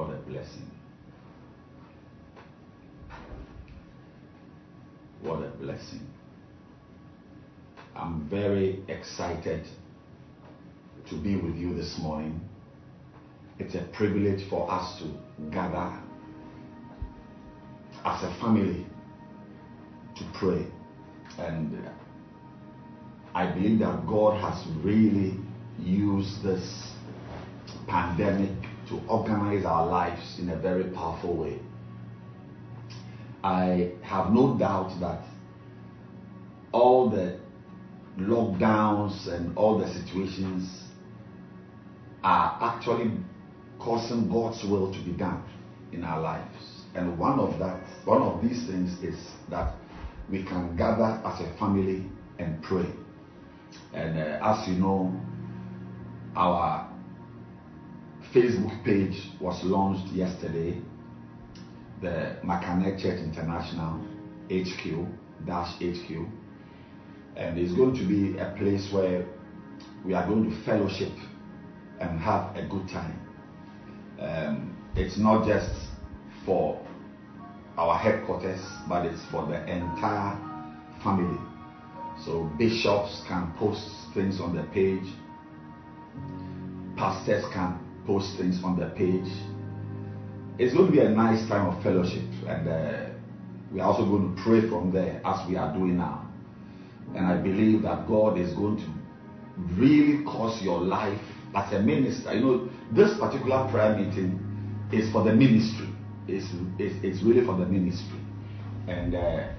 [0.00, 0.70] What a blessing.
[5.20, 6.08] What a blessing.
[7.94, 9.66] I'm very excited
[11.10, 12.40] to be with you this morning.
[13.58, 16.00] It's a privilege for us to gather
[18.02, 18.86] as a family
[20.16, 20.66] to pray.
[21.36, 21.78] And
[23.34, 25.34] I believe that God has really
[25.78, 26.90] used this
[27.86, 31.58] pandemic to organize our lives in a very powerful way.
[33.42, 35.22] I have no doubt that
[36.72, 37.38] all the
[38.18, 40.84] lockdowns and all the situations
[42.22, 43.12] are actually
[43.78, 45.42] causing God's will to be done
[45.92, 46.82] in our lives.
[46.94, 49.16] And one of that, one of these things is
[49.48, 49.74] that
[50.30, 52.04] we can gather as a family
[52.38, 52.86] and pray.
[53.94, 55.14] And uh, as you know,
[56.36, 56.89] our
[58.34, 60.80] Facebook page was launched yesterday,
[62.00, 63.98] the Makane Church International
[64.48, 65.08] HQ
[65.44, 66.28] dash HQ,
[67.34, 69.26] and it's going to be a place where
[70.04, 71.12] we are going to fellowship
[71.98, 73.18] and have a good time.
[74.20, 75.88] Um, it's not just
[76.46, 76.80] for
[77.76, 80.38] our headquarters, but it's for the entire
[81.02, 81.38] family.
[82.24, 83.82] So bishops can post
[84.14, 85.06] things on the page,
[86.96, 89.30] pastors can post things on the page.
[90.58, 93.10] It's going to be a nice time of fellowship, and uh,
[93.72, 96.28] we are also going to pray from there as we are doing now.
[97.14, 98.88] And I believe that God is going to
[99.80, 101.20] really cause your life
[101.54, 102.34] as a minister.
[102.34, 104.40] You know, this particular prayer meeting
[104.92, 105.88] is for the ministry.
[106.26, 106.46] It's,
[106.78, 108.18] it's, it's really for the ministry.
[108.88, 109.52] And uh,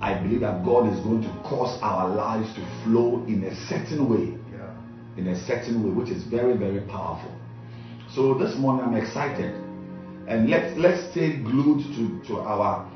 [0.00, 4.08] I believe that God is going to cause our lives to flow in a certain
[4.08, 4.38] way.
[5.16, 7.39] In a certain way, which is very, very powerful.
[8.14, 9.54] So this morning I'm excited.
[10.26, 12.90] And let's let's stay glued to, to our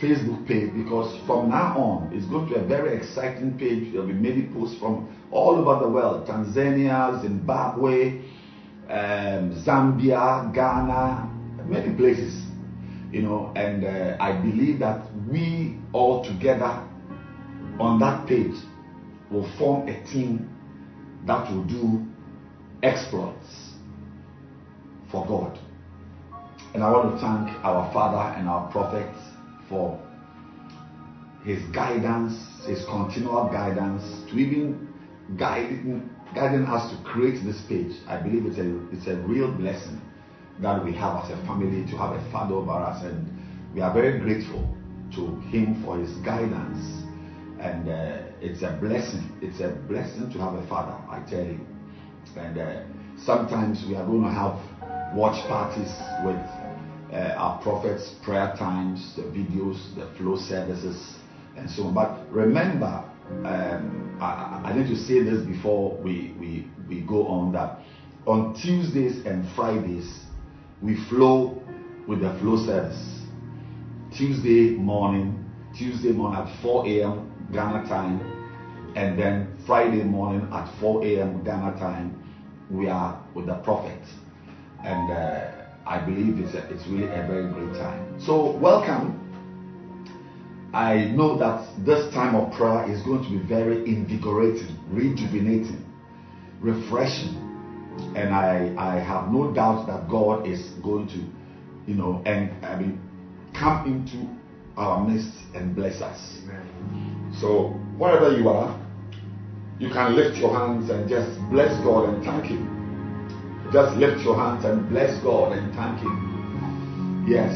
[0.00, 3.90] Facebook page because from now on it's going to be a very exciting page.
[3.92, 8.20] There'll be many posts from all over the world Tanzania, Zimbabwe,
[8.88, 11.28] um, Zambia, Ghana,
[11.66, 12.44] many places.
[13.10, 16.86] You know, and uh, I believe that we all together
[17.80, 18.54] on that page
[19.28, 20.48] will form a team
[21.26, 22.06] that will do
[22.84, 23.71] exploits
[25.12, 25.58] for God.
[26.74, 29.18] And I want to thank our Father and our prophets
[29.68, 30.00] for
[31.44, 32.34] his guidance,
[32.66, 34.88] his continual guidance, to even
[35.36, 37.92] guiding, guiding us to create this page.
[38.08, 40.00] I believe it's a, it's a real blessing
[40.60, 43.28] that we have as a family to have a father over us, and
[43.74, 44.66] we are very grateful
[45.14, 47.02] to him for his guidance.
[47.60, 49.30] And uh, it's a blessing.
[49.40, 51.60] It's a blessing to have a father, I tell you.
[52.36, 52.82] And uh,
[53.16, 54.58] sometimes we are going to have
[55.14, 55.92] watch parties
[56.24, 56.40] with
[57.12, 61.16] uh, our prophets, prayer times, the videos, the flow services,
[61.56, 61.94] and so on.
[61.94, 63.04] But remember,
[63.44, 67.80] um, I, I, need to say this before we, we, we go on that
[68.26, 70.20] on Tuesdays and Fridays,
[70.80, 71.60] we flow
[72.06, 73.20] with the flow service.
[74.16, 75.44] Tuesday morning,
[75.76, 77.32] Tuesday morning at 4 a.m.
[77.52, 78.20] Ghana time,
[78.94, 81.42] and then Friday morning at 4 a.m.
[81.42, 82.22] Ghana time,
[82.70, 84.00] we are with the prophet.
[84.84, 85.50] And uh,
[85.86, 88.20] I believe it's, a, it's really a very great time.
[88.20, 89.18] So, welcome.
[90.74, 95.84] I know that this time of prayer is going to be very invigorating, rejuvenating,
[96.60, 97.36] refreshing.
[98.16, 102.80] And I, I have no doubt that God is going to, you know, and I
[102.80, 102.98] mean,
[103.52, 104.26] come into
[104.76, 106.38] our midst and bless us.
[106.44, 107.32] Amen.
[107.38, 107.68] So,
[107.98, 108.80] wherever you are,
[109.78, 112.81] you can lift your hands and just bless God and thank Him.
[113.72, 117.24] Just lift your hands and bless God and thank Him.
[117.26, 117.52] Yes,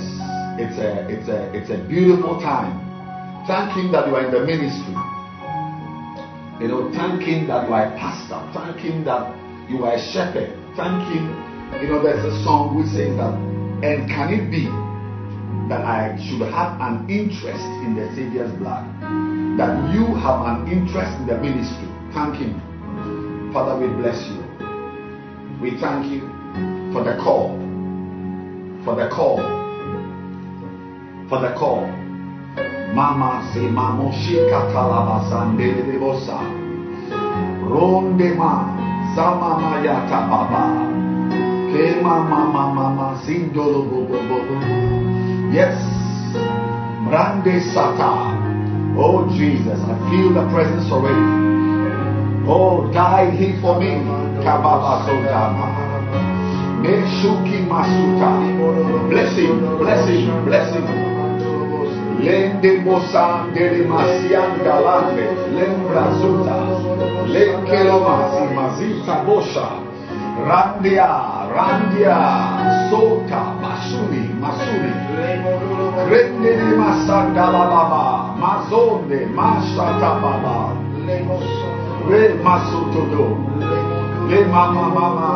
[0.59, 2.87] it's a it's a it's a beautiful time
[3.47, 4.91] Thank Him that you are in the ministry.
[6.59, 8.43] You know, thank Him that you are a pastor.
[8.51, 9.31] Thank Him that
[9.71, 10.51] you are a shepherd.
[10.75, 11.31] Thank Him.
[11.79, 13.39] You know, there's a song which says that,
[13.87, 14.67] and can it be
[15.71, 18.83] that I should have an interest in the Savior's blood?
[19.63, 21.87] That you have an interest in the ministry.
[22.11, 22.59] Thank Him.
[23.55, 24.46] Father, we bless you.
[25.61, 26.21] We thank you
[26.93, 27.57] for the call.
[28.85, 29.41] For the call.
[31.31, 31.87] For the call.
[32.93, 36.37] Mama se mamo shika talabasande de bosa.
[37.65, 38.69] Ronde ma
[39.15, 40.93] sama mayata baba.
[41.73, 44.61] Ke mama mama ma sindolo bo bo bo bo.
[45.51, 45.73] Yes.
[47.09, 48.29] Brande sata.
[48.99, 51.17] Oh Jesus, I feel the presence already.
[52.47, 54.26] Oh, died he for me.
[59.11, 60.87] Blessing, blessing, blessing.
[62.23, 65.27] Lende mosan de masian galande.
[65.51, 66.63] Lembra zuta.
[67.27, 69.67] Lenkelomasi mazita bosha.
[70.47, 71.11] Randia,
[71.51, 72.19] randia.
[72.89, 74.95] Sota, masuni, masuni.
[76.07, 78.05] Rende de masandala baba.
[78.39, 80.71] Mazonde, mashata baba.
[82.09, 83.76] Re masutodo.
[84.29, 85.31] Le mama mama.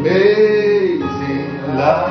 [0.00, 2.10] Amazing love.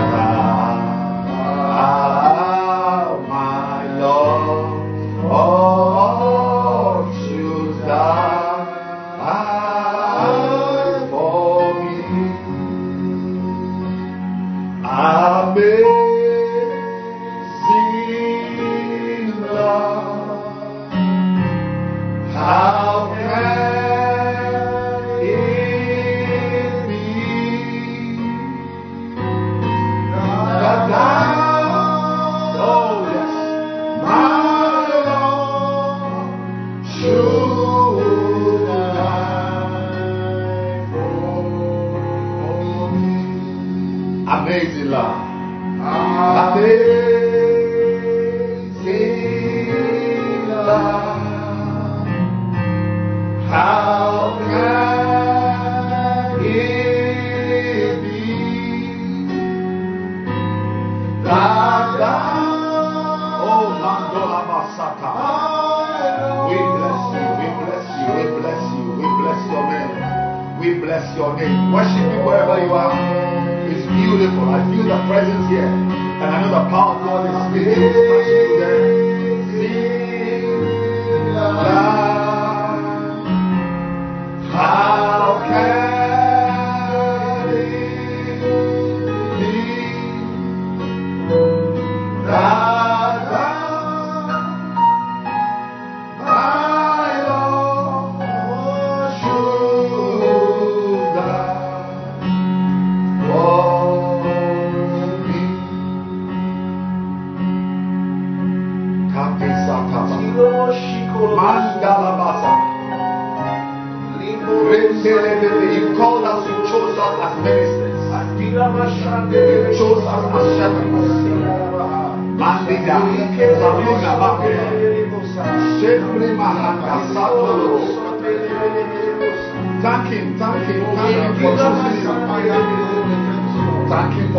[75.49, 75.65] here.
[75.65, 78.28] And I know the power of God is touching you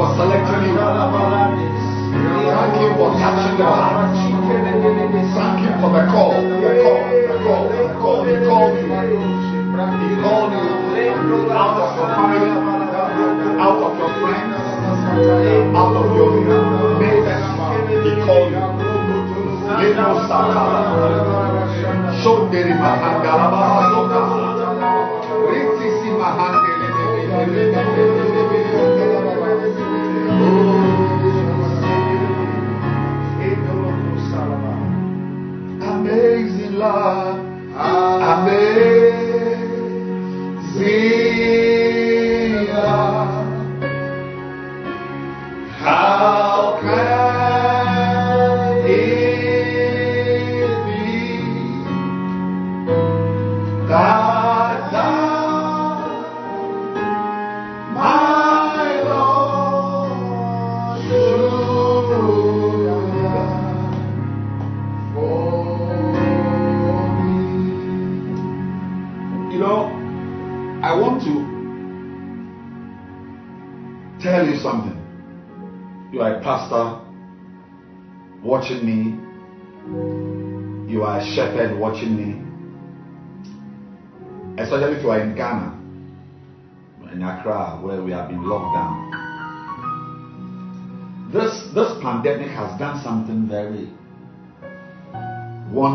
[0.00, 0.80] for selecting you.
[1.60, 4.16] Thank him for touching your heart.
[4.16, 8.24] Thank him for the call, the call, the call, the call.
[8.24, 8.88] He called you.
[10.00, 10.72] He called you
[11.52, 12.48] out of your family,
[13.60, 14.56] out of your friends,
[15.76, 16.32] out of your
[16.96, 17.44] neighbors.
[18.00, 18.64] He called you.
[19.80, 20.82] Lemo Sakala.
[22.24, 23.79] Shonderi Mahangala Bahasoka.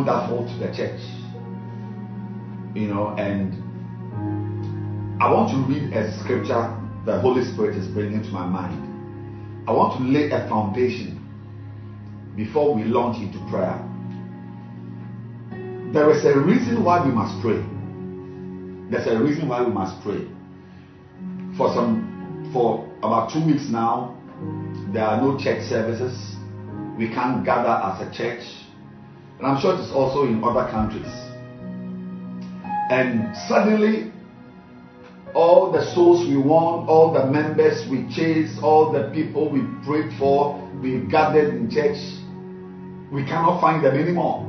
[0.06, 1.02] Wonderful to the church.
[2.76, 3.54] You know, and
[5.22, 8.82] I want to read a scripture the Holy Spirit is bringing to my mind.
[9.68, 11.22] I want to lay a foundation
[12.36, 13.82] before we launch into prayer.
[15.94, 17.62] There is a reason why we must pray.
[18.92, 20.28] There's a reason why we must pray.
[21.58, 24.14] For some, for about two weeks now,
[24.94, 26.36] there are no church services.
[26.98, 28.65] We can't gather as a church.
[29.38, 31.12] And I'm sure it is also in other countries.
[32.90, 34.12] And suddenly,
[35.34, 40.18] all the souls we won, all the members we chased, all the people we prayed
[40.18, 41.98] for, we gathered in church,
[43.12, 44.46] we cannot find them anymore.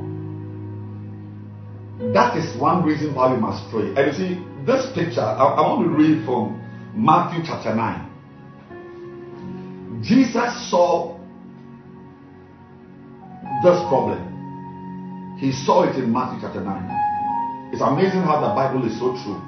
[2.13, 3.87] That is one reason why we must pray.
[3.95, 6.61] And you see, this picture, I, I want to read from
[6.95, 8.07] Matthew chapter 9.
[10.03, 11.17] Jesus saw
[13.63, 14.26] this problem.
[15.37, 17.71] He saw it in Matthew chapter 9.
[17.71, 19.41] It's amazing how the Bible is so true.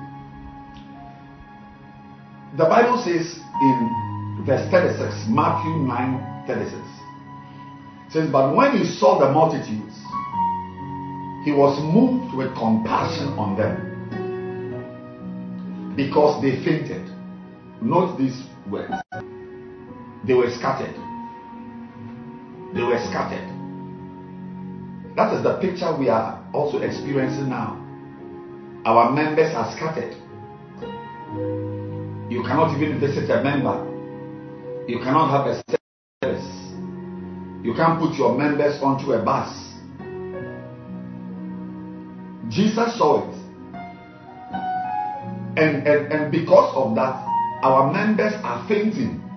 [2.57, 6.75] The Bible says in verse 36, Matthew 9 36,
[8.13, 9.95] says, But when he saw the multitudes,
[11.43, 13.89] he was moved with compassion on them
[15.95, 17.09] because they fainted.
[17.81, 18.93] Note these words.
[20.27, 20.93] They were scattered.
[22.75, 23.48] They were scattered.
[25.15, 27.75] That is the picture we are also experiencing now.
[28.85, 30.15] Our members are scattered.
[32.31, 33.85] You cannot even visit a member.
[34.87, 35.63] You cannot have a
[36.23, 36.45] service.
[37.63, 39.49] You can't put your members onto a bus.
[42.49, 43.35] Jesus saw it.
[45.57, 47.25] And, and, and because of that,
[47.63, 49.28] our members are fainting.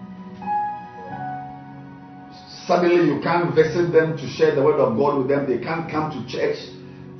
[2.72, 5.46] Suddenly, you can't visit them to share the word of God with them.
[5.46, 6.56] They can't come to church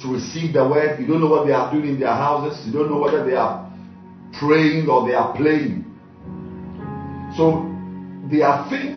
[0.00, 0.99] to receive the word.
[0.99, 2.66] You don't know what they are doing in their houses.
[2.66, 3.71] You don't know whether they are
[4.40, 5.85] praying or they are playing.
[7.37, 7.68] So,
[8.30, 8.97] they are fainting.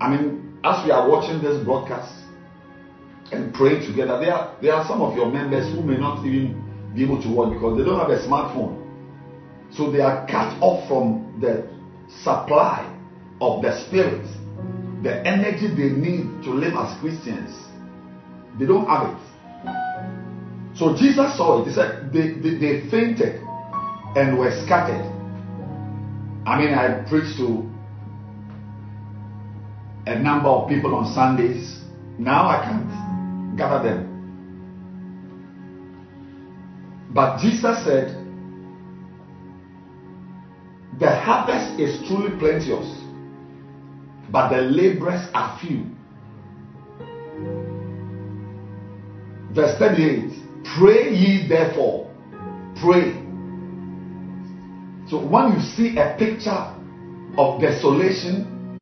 [0.00, 2.14] I mean, as we are watching this broadcast
[3.32, 6.62] and praying together, there are, there are some of your members who may not even
[6.94, 8.78] be able to watch because they don't have a smartphone.
[9.72, 11.68] So they are cut off from the
[12.22, 12.92] supply
[13.40, 14.26] of the Spirit,
[15.02, 17.54] the energy they need to live as Christians.
[18.58, 20.76] They don't have it.
[20.76, 21.68] So Jesus saw it.
[21.68, 23.40] He said they, they, they fainted
[24.16, 25.04] and were scattered.
[26.46, 27.68] I mean, I preached to
[30.06, 31.80] a number of people on Sundays.
[32.18, 34.12] Now I can't gather them.
[37.10, 38.22] But Jesus said,
[40.98, 43.05] The harvest is truly plenteous,
[44.30, 45.86] but the laborers are few.
[49.54, 50.32] Verse 38
[50.78, 52.10] Pray ye therefore,
[52.82, 53.12] pray.
[55.08, 56.74] So when you see a picture
[57.38, 58.78] of desolation,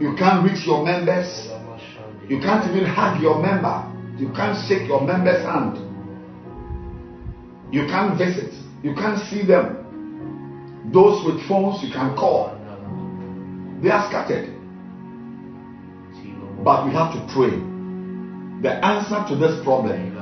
[0.00, 1.48] you can't reach your members,
[2.28, 5.76] you can't even hug your member, you can't shake your member's hand,
[7.74, 10.90] you can't visit, you can't see them.
[10.92, 12.56] Those with phones you can call,
[13.82, 14.55] they are scattered.
[16.66, 17.54] But we have to pray.
[18.66, 20.18] The answer to this problem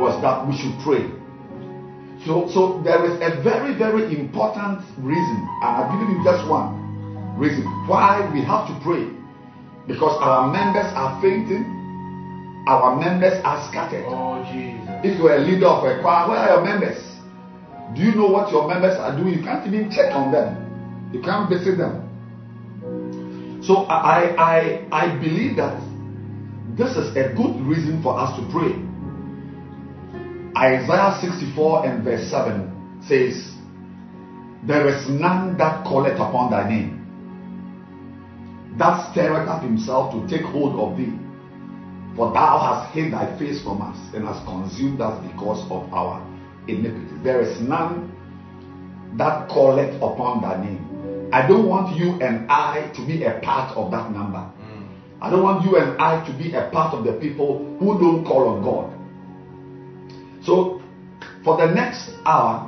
[0.00, 1.04] was that we should pray.
[2.24, 6.80] So, so there is a very, very important reason, and I give you just one
[7.36, 9.04] reason why we have to pray.
[9.86, 11.68] Because our members are fainting,
[12.66, 14.08] our members are scattered.
[14.08, 14.88] Oh, Jesus.
[15.04, 17.04] If you are a leader of a choir, where are your members?
[17.94, 19.36] Do you know what your members are doing?
[19.36, 20.56] You can't even check on them.
[21.12, 22.09] You can't visit them.
[23.62, 25.80] So I, I, I believe that
[26.76, 28.72] this is a good reason for us to pray.
[30.56, 33.54] Isaiah 64 and verse 7 says,
[34.66, 36.96] There is none that calleth upon thy name,
[38.78, 41.12] that stirreth up himself to take hold of thee.
[42.16, 46.20] For thou hast hid thy face from us and hast consumed us because of our
[46.66, 47.14] iniquity.
[47.22, 48.10] There is none
[49.16, 50.89] that calleth upon thy name.
[51.32, 54.38] I don't want you and I to be a part of that number.
[54.38, 54.88] Mm.
[55.22, 58.24] I don't want you and I to be a part of the people who don't
[58.24, 58.90] call on God.
[60.44, 60.82] So,
[61.44, 62.66] for the next hour,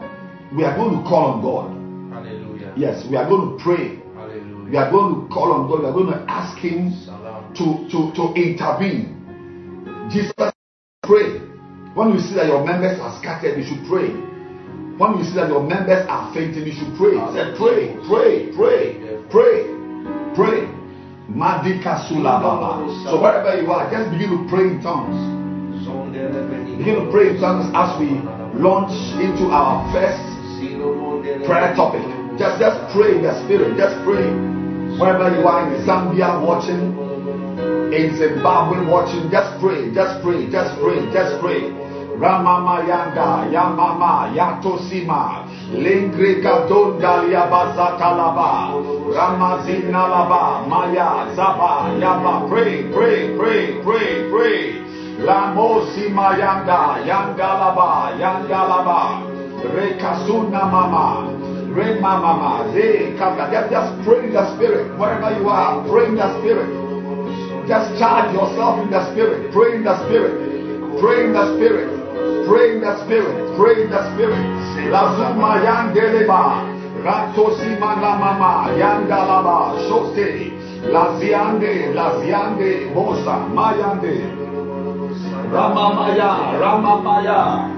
[0.55, 1.71] we are going to call on God.
[2.13, 2.75] Hallelujah.
[2.77, 3.99] Yes, we are going to pray.
[4.15, 4.71] Hallelujah.
[4.71, 5.81] We are going to call on God.
[5.81, 7.55] We are going to ask Him Salam.
[7.55, 9.19] to, to, to intervene.
[10.11, 10.33] Jesus,
[11.03, 11.41] pray.
[11.95, 14.32] When you see that your members are scattered, you should pray.
[14.99, 17.17] When you see that your members are fainting, you should pray.
[17.33, 19.65] Said, pray, pray, pray, pray,
[20.37, 20.69] pray.
[23.09, 25.17] So wherever you are, just begin to pray in tongues.
[26.77, 28.21] Begin to pray in tongues as we
[28.61, 30.21] launch into our first
[31.47, 32.05] prayer topic.
[32.39, 33.77] Just just pray in the spirit.
[33.77, 34.29] Just pray.
[35.01, 36.93] Wherever you are in Zambia watching,
[37.93, 41.82] in Zimbabwe watching, just pray, just pray, just pray, just pray.
[42.23, 45.43] Ramama Yanda, Yamama, Yatosima,
[45.75, 48.79] Lingrika Dondalia Bazatalaba,
[49.11, 54.79] Ramazina Laba, Maya, Zaba, Yaba, pray, pray, pray, pray, pray.
[55.19, 59.27] Lamosima Yanda, Yangalaba, Yangalaba,
[59.75, 61.41] Rekasuna Mama.
[61.73, 63.17] Rema mama, re.
[63.17, 64.99] Just, just pray in the spirit.
[64.99, 66.69] Wherever you are, pray in the spirit.
[67.67, 69.51] Just charge yourself in the spirit.
[69.53, 71.01] Pray in the spirit.
[71.01, 72.02] Pray in the spirit.
[72.47, 73.57] Pray in the spirit.
[73.57, 74.45] Pray in the spirit.
[74.91, 76.67] Lazuma yandeleba.
[77.03, 78.71] Ratosi la mama.
[78.79, 79.79] Yandalaba.
[79.89, 80.53] Shote.
[80.91, 81.95] Laziande.
[81.95, 82.93] Laziande.
[82.95, 83.49] Bosa.
[83.53, 84.15] Mayande.
[85.53, 86.59] Ramamaya.
[86.61, 87.73] Ramamaya.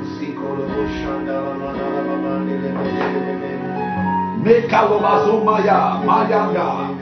[4.45, 6.93] Mekalobazumaya, Mayanga,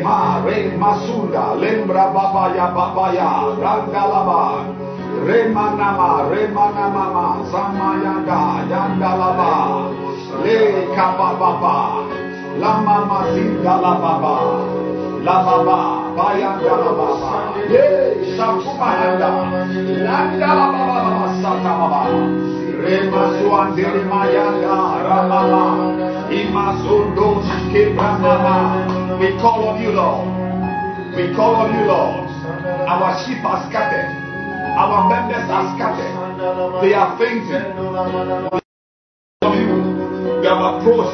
[0.00, 0.40] ma.
[0.44, 4.64] Re Masunda, Lembra Babaya Babaya, Rangalaba,
[5.52, 9.92] Remanama, Remanamama, Samayanga, Yangalaba,
[10.42, 12.08] Le Kabababa,
[12.56, 14.36] Lamama Zindalababa,
[15.20, 17.32] Lababa, Bayangalababa,
[17.68, 17.84] Ye
[18.34, 19.30] Shakumahanda,
[20.00, 22.02] Langalababa, Satababa.
[22.72, 25.64] Remasuandere Mayanga Ramama
[26.32, 29.20] Imasundo Shikebramama.
[29.20, 30.26] We call on you, Lord.
[31.14, 32.26] We call on you, Lord.
[32.88, 33.81] Our sheep are scattered.
[34.72, 36.16] Our members are scattered.
[36.82, 37.66] They are fainting.
[40.40, 41.12] We have approached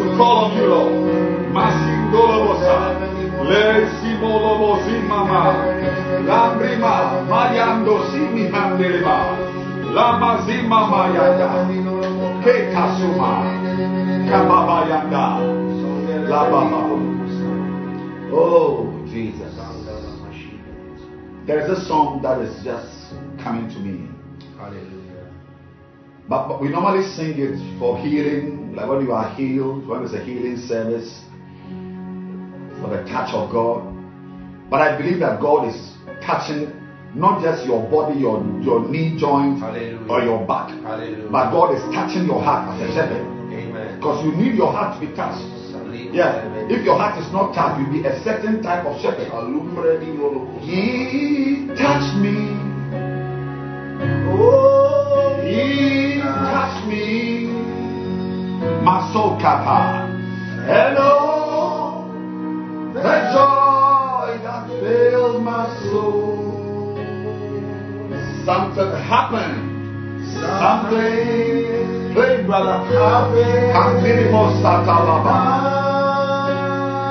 [0.00, 0.92] to call on you, Lord.
[1.52, 2.96] Masindolobosa.
[3.44, 5.52] Le Simolobosi Mama.
[6.24, 7.28] Lambrima.
[7.28, 9.36] Mayando Simi Handeleba.
[9.92, 11.68] Lama Zima Mayanda.
[12.42, 13.44] Kekasuma.
[14.28, 15.24] Kababayanda.
[16.26, 16.82] Lababa.
[18.32, 18.87] Oh.
[21.48, 23.08] There is a song that is just
[23.42, 24.06] coming to me.
[24.58, 25.32] Hallelujah.
[26.28, 30.12] But, but we normally sing it for healing, like when you are healed, when there's
[30.12, 31.24] a healing service,
[32.82, 33.80] for the touch of God.
[34.68, 36.68] But I believe that God is touching
[37.14, 40.04] not just your body, your, your knee joint, Hallelujah.
[40.06, 41.30] or your back, Hallelujah.
[41.32, 43.24] but God is touching your heart as a shepherd.
[43.96, 45.57] Because you need your heart to be touched.
[46.12, 46.68] Yeah.
[46.70, 49.28] If your heart is not touched, you'll be a certain type of shepherd.
[50.62, 52.56] He touched me.
[54.32, 57.46] Oh, he touched me.
[58.82, 60.08] My soul kapa.
[60.66, 62.04] Hello,
[62.92, 63.00] the
[63.32, 66.96] joy that fills my soul.
[68.44, 69.76] Something happened.
[70.32, 73.72] Something, great brother, happened.
[73.72, 75.87] Kantinimo satalaba.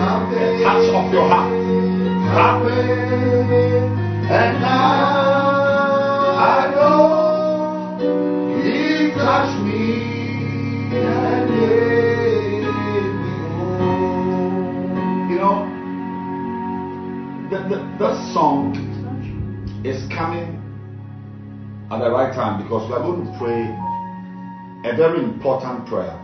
[0.00, 1.52] Touch of your heart.
[4.30, 7.98] And now I know
[8.62, 9.82] He touched me
[10.96, 13.28] and made me.
[15.28, 15.56] You know,
[17.50, 18.72] the, the, the song
[19.84, 20.56] is coming
[21.90, 23.68] at the right time because we are going to pray
[24.90, 26.16] a very important prayer.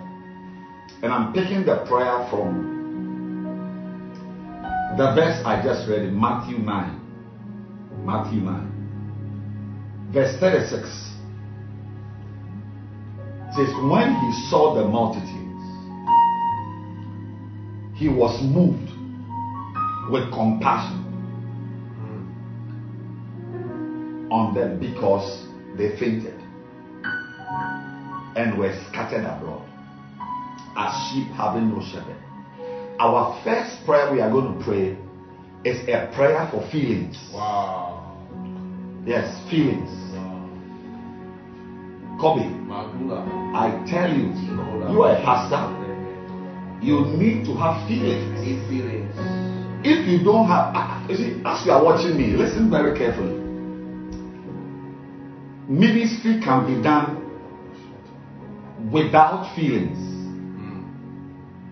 [1.03, 2.76] And I'm picking the prayer from
[4.97, 7.01] the verse I just read in Matthew 9.
[8.05, 10.11] Matthew 9.
[10.13, 10.89] Verse 36
[13.55, 15.65] says, When he saw the multitudes,
[17.95, 18.91] he was moved
[20.11, 21.03] with compassion
[24.31, 26.37] on them because they fainted.
[28.37, 29.65] and were scattered abroad
[30.77, 32.26] as sheep having no shepherd.
[32.99, 34.97] Our first prayer we are going to pray
[35.65, 37.31] is a prayer for feelings.
[37.33, 38.03] Wow.
[39.05, 39.91] Yes, feelings.
[40.15, 40.49] Wow.
[42.19, 42.49] Kobe.
[43.55, 44.33] I tell you,
[44.91, 45.69] you are a pastor.
[46.81, 48.41] You need to have feelings.
[49.85, 53.37] If you don't have, ah, you see, as you are watching me, listen very carefully.
[55.69, 57.23] Ministry can be done
[58.91, 60.16] without feelings.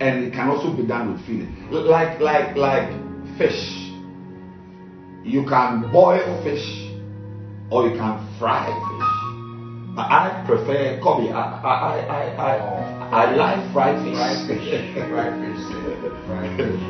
[0.00, 1.56] And it can also be done with feelings.
[1.70, 2.90] Like, like, like
[3.38, 3.90] fish.
[5.22, 6.90] You can boil fish,
[7.70, 9.14] or you can fry fish.
[9.94, 11.30] But I prefer Kobe.
[11.30, 14.16] I, I, I, I, I, I like fried fish.
[14.16, 15.08] Fried fish.
[15.08, 15.62] Fried fish.
[16.26, 16.80] Fried fish.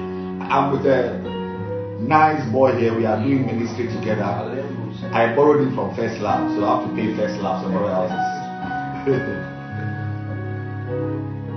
[0.50, 1.20] I'm with a
[2.00, 2.96] nice boy here.
[2.96, 4.24] We are doing ministry together.
[5.12, 9.50] I borrowed him from First Love, so I have to pay First Love somewhere else.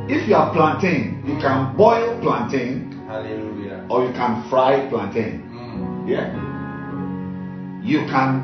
[0.10, 3.86] if you are plantain, you can boil plantain Hallelujah.
[3.90, 5.44] or you can fry plantain.
[5.52, 6.08] Mm.
[6.08, 6.32] Yeah.
[7.84, 8.40] You can.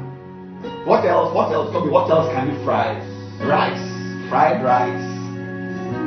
[0.85, 1.33] What else?
[1.33, 1.71] What else?
[1.71, 2.99] What else can you fry?
[3.47, 3.79] Rice,
[4.29, 5.07] fried rice.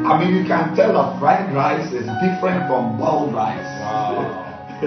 [0.05, 3.65] I mean, you can tell that fried rice is different from boiled rice.
[3.81, 4.43] Wow.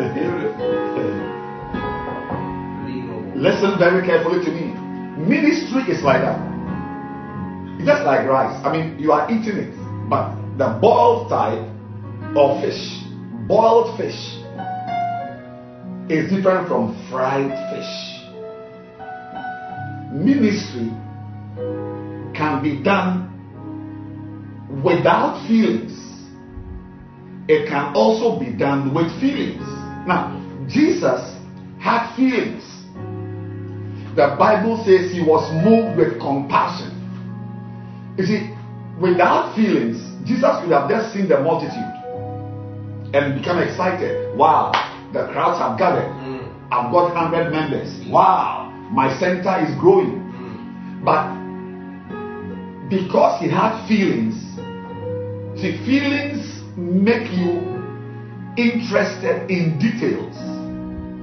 [3.36, 4.74] Listen very carefully to me.
[5.18, 6.38] Ministry is like that.
[7.78, 8.54] It's just like rice.
[8.64, 9.74] I mean, you are eating it,
[10.10, 11.66] but the boiled type
[12.36, 13.00] of fish,
[13.48, 14.36] boiled fish,
[16.12, 18.20] is different from fried fish.
[20.12, 20.92] Ministry
[22.36, 23.32] can be done
[24.84, 25.98] without feelings.
[27.48, 29.64] It can also be done with feelings.
[30.06, 30.36] Now,
[30.68, 31.38] Jesus
[31.80, 32.66] had feelings.
[34.18, 36.92] The Bible says he was moved with compassion.
[38.18, 38.54] You see,
[39.00, 41.96] without feelings, Jesus would have just seen the multitude
[43.14, 44.36] and become excited.
[44.38, 44.72] Wow,
[45.14, 46.10] the crowds have gathered.
[46.10, 46.46] Mm.
[46.72, 48.08] I've got 100 members.
[48.10, 50.20] Wow, my center is growing.
[50.34, 51.04] Mm.
[51.04, 51.40] But
[52.90, 54.36] because he had feelings,
[55.60, 57.66] see, feelings make you
[58.58, 60.36] interested in details.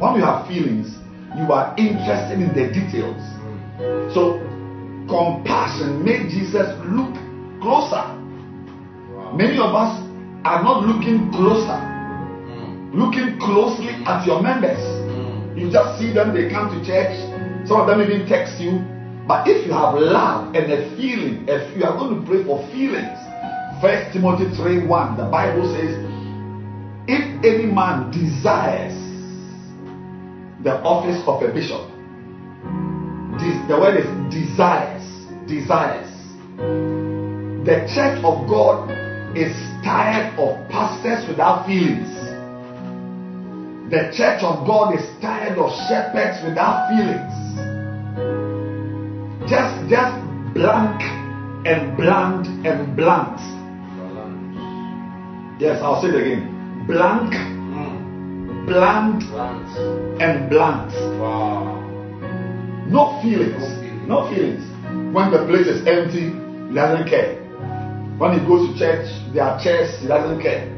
[0.01, 0.97] When you have feelings,
[1.37, 3.21] you are interested in the details.
[4.15, 4.41] So,
[5.09, 7.13] compassion made Jesus look
[7.61, 8.16] closer.
[9.37, 10.01] Many of us
[10.45, 12.95] are not looking closer, Mm.
[12.95, 14.81] looking closely at your members.
[14.81, 15.59] Mm.
[15.59, 17.13] You just see them, they come to church.
[17.67, 18.81] Some of them even text you.
[19.29, 22.65] But if you have love and a feeling, if you are going to pray for
[22.73, 23.19] feelings,
[23.83, 25.93] First Timothy 3 1, the Bible says,
[27.09, 28.97] If any man desires
[30.65, 31.85] the office of a bishop,
[33.39, 35.05] this, the word is desires,
[35.47, 36.09] desires.
[36.57, 38.89] The church of God
[39.37, 39.53] is
[39.85, 42.09] tired of pastors without feelings.
[43.91, 47.33] The church of God is tired of shepherds without feelings.
[49.49, 50.17] Just, just
[50.55, 51.03] blank
[51.67, 53.39] and bland and blunt.
[55.61, 56.87] Yes, I'll say it again.
[56.87, 58.67] Blank, Mm.
[58.67, 60.23] bland, Balance.
[60.23, 60.91] and blunt.
[61.21, 61.79] Wow.
[62.89, 63.63] No feelings.
[64.07, 64.63] No feelings.
[65.15, 66.31] When the place is empty,
[66.75, 67.46] doesn't care.
[68.19, 70.73] When he goes to church, there are chairs, he doesn't care.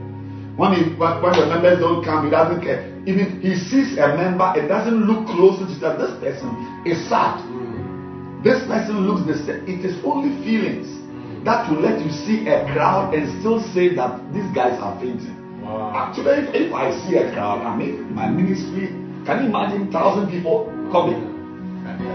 [0.59, 2.83] When, he, when, when the members don't come, he doesn't care.
[3.07, 5.99] Even he sees a member and doesn't look closely to that.
[6.03, 6.51] This person
[6.85, 7.39] is sad.
[7.47, 8.43] Mm.
[8.43, 9.63] This person looks the same.
[9.71, 10.91] It is only feelings
[11.47, 15.39] that will let you see a crowd and still say that these guys are fainting.
[15.63, 15.95] Wow.
[15.95, 18.91] Actually, if, if I see a crowd, I mean, my ministry,
[19.25, 21.23] can you imagine thousand people coming?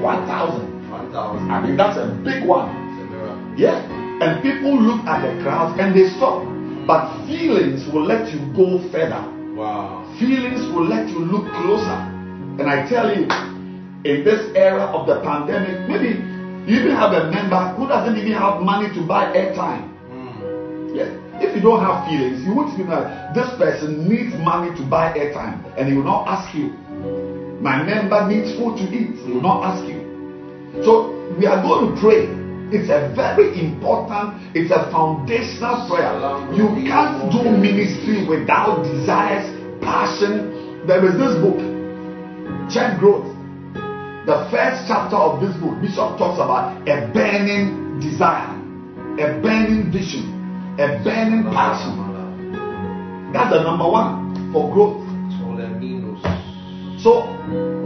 [0.04, 0.68] One thousand.
[0.92, 1.50] One thousand.
[1.50, 2.76] I mean, that's a big one.
[2.92, 3.40] It's a miracle.
[3.56, 4.03] Yeah.
[4.22, 6.46] And people look at the crowd and they stop.
[6.86, 9.24] But feelings will let you go further.
[9.56, 10.04] Wow.
[10.20, 12.00] Feelings will let you look closer.
[12.60, 13.24] And I tell you,
[14.04, 16.20] in this era of the pandemic, maybe
[16.70, 19.90] you even have a member who doesn't even have money to buy airtime.
[20.12, 20.96] Mm.
[20.96, 21.12] Yes.
[21.42, 25.14] If you don't have feelings, you won't even know this person needs money to buy
[25.18, 26.70] airtime and he will not ask you.
[27.64, 29.16] My member needs food to eat.
[29.24, 30.04] He will not ask you.
[30.84, 32.43] So we are going to pray.
[32.74, 36.18] It's a very important, it's a foundational prayer.
[36.58, 39.46] You can't do ministry without desires,
[39.80, 40.82] passion.
[40.88, 41.62] There is this book,
[42.74, 43.30] Church Growth.
[44.26, 48.58] The first chapter of this book, Bishop talks about a burning desire,
[49.22, 50.34] a burning vision,
[50.80, 51.94] a burning passion.
[53.34, 55.06] That's the number one for growth.
[57.04, 57.30] So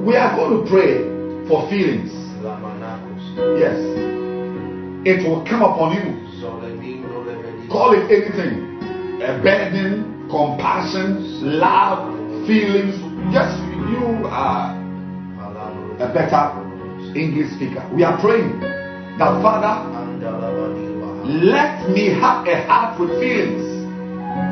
[0.05, 1.03] we are going to pray
[1.49, 2.13] for feelings.
[3.59, 4.06] Yes.
[5.07, 6.19] It will come upon you.
[7.71, 8.75] Call it anything.
[9.23, 12.11] A burden, compassion, love,
[12.45, 12.99] feelings.
[13.31, 13.47] Yes,
[13.87, 14.75] you are
[16.03, 16.51] a better
[17.17, 17.89] English speaker.
[17.95, 19.79] We are praying that Father,
[21.23, 23.63] let me have a heart with feelings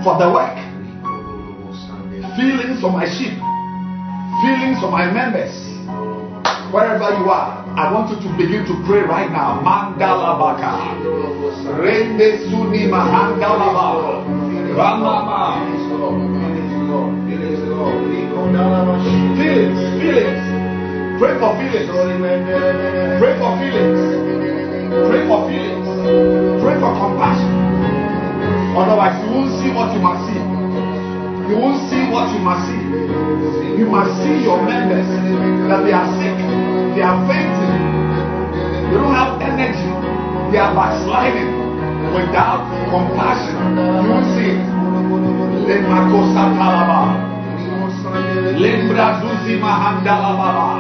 [0.06, 0.56] for the work,
[2.38, 3.36] feelings for my sheep,
[4.40, 5.52] feelings for my members.
[6.72, 9.60] Wherever you are, I want you to begin to pray right now.
[9.60, 10.96] Mandala baka.
[11.76, 13.88] Rende suni mahandala ba.
[14.72, 15.60] Ramama.
[19.36, 20.44] Feelings, feelings.
[21.20, 21.92] Pray for feelings.
[23.20, 24.00] Pray for feelings.
[25.12, 25.88] Pray for feelings.
[26.64, 27.52] Pray for compassion.
[28.76, 30.40] Otherwise, you won't see what you must see.
[31.52, 32.80] You won't see what you must see.
[33.76, 35.08] You must see your members
[35.68, 36.36] that they are sick,
[36.96, 37.76] they are fainting,
[38.88, 39.92] they don't have energy,
[40.52, 41.52] they are backsliding
[42.16, 43.76] without compassion.
[43.76, 44.64] You won't see it.
[45.68, 47.02] Lemakosa talaba.
[48.56, 50.80] Lembra zuzi mahandalaba.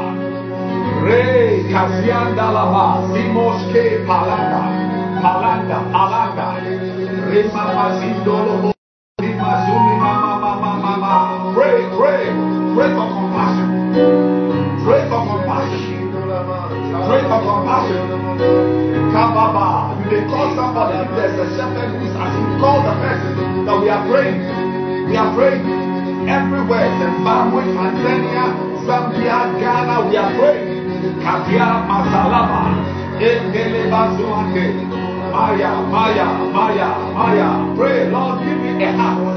[1.03, 2.85] Re kaziandalaba.
[3.11, 4.61] Simoshke palanda.
[5.19, 5.77] Palanda.
[5.91, 6.47] Palanda.
[7.27, 8.74] Remamazindolobo.
[25.15, 26.91] We are praying everywhere.
[26.99, 28.51] Zimbabwe, Tanzania,
[28.83, 30.09] Zambia, Ghana.
[30.09, 31.23] We are praying.
[31.23, 32.75] Katia Masalaba.
[33.23, 34.75] Engele Bazuande.
[35.31, 37.75] Maya, Maya, Maya, Maya.
[37.77, 39.34] Pray, Lord, give me a heart.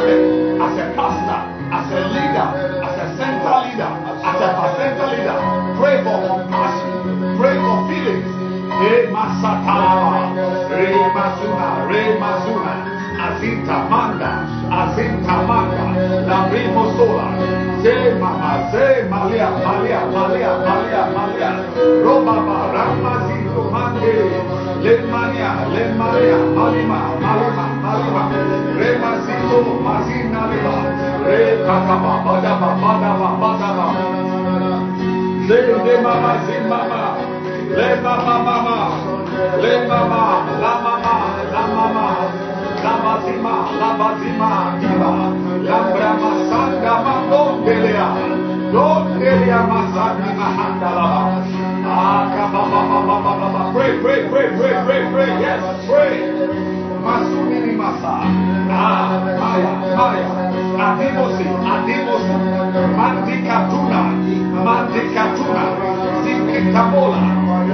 [0.00, 0.16] As a
[0.64, 1.40] as a pastor,
[1.76, 2.48] as a leader,
[2.88, 3.92] as a central leader,
[4.24, 5.36] as a bacenta leader.
[5.76, 8.24] Pray for compassion, pray for feelings.
[8.80, 10.40] Re Masatalaba,
[10.72, 12.74] Re Masuna, Re Masuna,
[13.20, 15.84] Azinta Manda, Azinta Manda,
[16.24, 17.36] La Primo Sola,
[17.84, 21.50] Se Mama, Se Malia, Malia, Malia, Malia, Malia,
[22.00, 24.16] Robaba, Ramazito, Mande,
[24.80, 28.22] Lemania, Lemania, Malima, Malima, Malima,
[28.80, 29.69] Re Masito, Mazina Leba,
[31.90, 33.86] Kakaba, Badaba, Badaba, Badaba,
[35.48, 37.02] Le Mama, Zin Mama,
[37.66, 38.78] Le Mama, Mama,
[39.58, 40.22] Le Mama,
[40.62, 41.14] La Mama,
[41.50, 42.06] La Mama,
[42.84, 45.12] La Bazima, La Bazima, Diva,
[45.66, 45.78] La
[46.14, 47.10] Masanga,
[61.90, 62.22] Mandibos,
[62.96, 64.14] Mandicatuna,
[64.64, 65.64] Mandicatuna,
[66.22, 67.22] Sicritamola,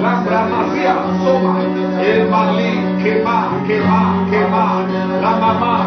[0.01, 1.61] la Gramacía, Soma,
[2.01, 4.87] el Malí, que va, que va, que va,
[5.21, 5.86] la mamá,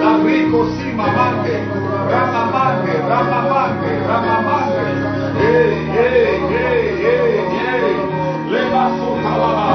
[0.00, 1.66] La rico si mamante,
[2.08, 4.84] ramamante, ramamante, ramamante.
[5.38, 7.96] Hey, hey, hey, hey, hey.
[8.50, 9.74] Le la la la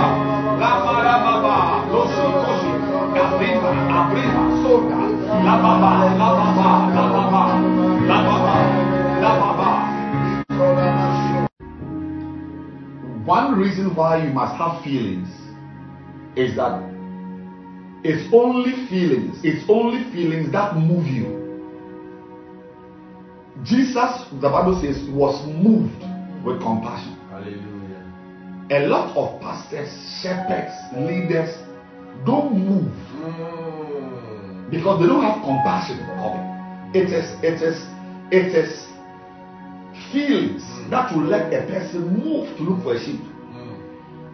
[0.61, 0.77] la
[1.19, 1.69] la la.
[13.25, 15.29] One reason why you must have feelings
[16.35, 16.88] is that
[18.03, 21.27] it's only feelings, it's only feelings that move you.
[23.63, 26.03] Jesus, the Bible says, was moved
[26.45, 27.13] with compassion.
[27.29, 28.01] Hallelujah.
[28.71, 29.89] A lot of pastors,
[30.21, 31.49] shepherds, leaders
[32.25, 34.69] don't move Mm.
[34.69, 36.97] because they don't have compassion of it.
[36.97, 37.75] It is, it is,
[38.31, 38.87] it is
[40.11, 43.17] feelings that will let a person move to look for a sheep,
[43.51, 43.75] Mm.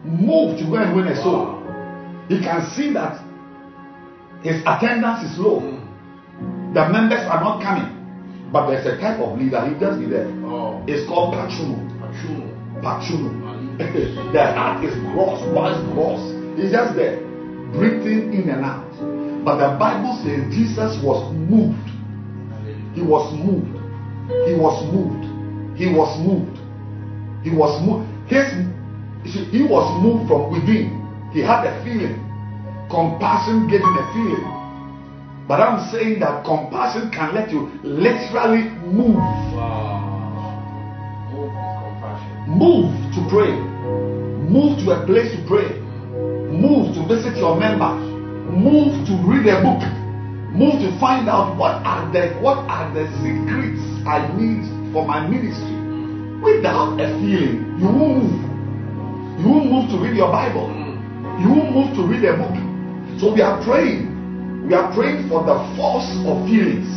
[0.03, 1.39] move to go and win a soul.
[1.45, 2.25] Wow.
[2.27, 3.11] He can see that
[4.45, 5.57] his attendance is low.
[5.57, 6.73] Mm.
[6.77, 7.89] The members are not coming.
[8.53, 10.29] But there's a type of leader, he just be there.
[10.45, 10.85] Oh.
[10.85, 11.81] It's called Pachuno.
[11.97, 12.45] Pachuno.
[12.79, 13.33] Pachuno.
[13.41, 13.65] Mali.
[14.37, 16.21] the heart is gross, was gross.
[16.55, 17.17] He's just there,
[17.73, 18.85] breathing in and out.
[19.43, 21.89] But the Bible says Jesus was moved.
[22.93, 23.73] He was moved.
[24.45, 25.25] He was moved.
[25.75, 26.57] He was moved.
[27.43, 28.05] He was moved.
[28.29, 28.45] His,
[29.49, 31.01] he was moved from within.
[31.33, 32.24] He had a feeling.
[32.95, 34.47] Compassion gave him a feeling.
[35.51, 39.19] But I'm saying that compassion can let you literally move.
[39.51, 39.99] Wow.
[41.27, 42.31] Move with compassion.
[42.47, 43.51] Move to pray.
[44.47, 45.75] Move to a place to pray.
[46.55, 47.99] Move to visit your members.
[48.47, 49.83] Move to read a book.
[50.55, 54.63] Move to find out what are the what are the secrets I need
[54.95, 55.75] for my ministry.
[56.39, 58.39] Without a feeling, you won't move.
[59.43, 60.71] You won't move to read your Bible.
[60.71, 61.43] Mm.
[61.43, 62.64] You won't move to read a book.
[63.19, 64.67] So we are praying.
[64.67, 66.89] We are praying for the force of feelings,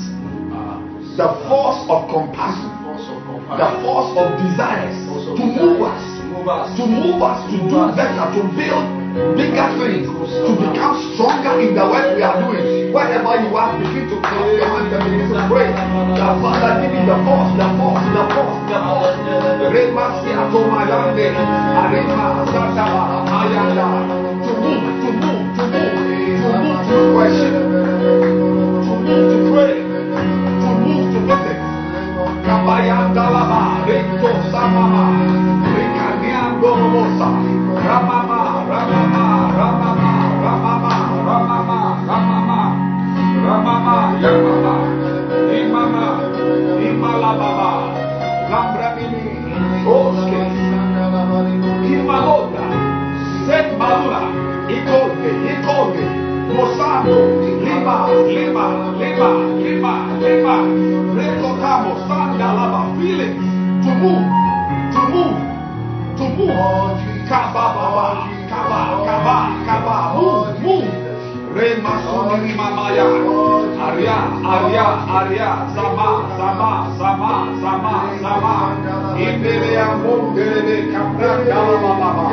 [1.21, 2.73] the force of compassion,
[3.55, 4.97] the force of desires
[5.37, 6.03] to move us
[6.81, 7.39] To move us.
[7.45, 8.85] to to do better, to build
[9.37, 12.89] bigger things, to become stronger in the work we are doing.
[12.91, 15.69] Wherever you are, begin to clap your hands and begin to pray.
[15.71, 19.17] The Father, give me the force, the force, the force, the force.
[19.71, 21.37] Rema siato mayande,
[21.79, 23.87] arema sataba ayanda
[27.29, 31.61] to move to pray, to move to nothing.
[32.45, 35.28] Kabayandalaha, Reto Samaha.
[58.27, 58.67] leba,
[58.99, 59.29] leba,
[59.63, 60.57] leba, leba,
[61.15, 63.37] recotamo, sandalaba, feeling
[63.83, 64.25] to move,
[64.93, 65.39] to move,
[66.17, 66.55] to move.
[67.29, 70.89] Kabababa, kaba, kaba, kaba, move, move.
[71.53, 73.05] Rema soni mamaya,
[73.85, 74.17] aria,
[74.49, 74.87] aria,
[75.19, 78.55] aria, zama, zama, zama, zama, zama.
[79.21, 82.25] Ibele ya mumbele kabra kalaba baba.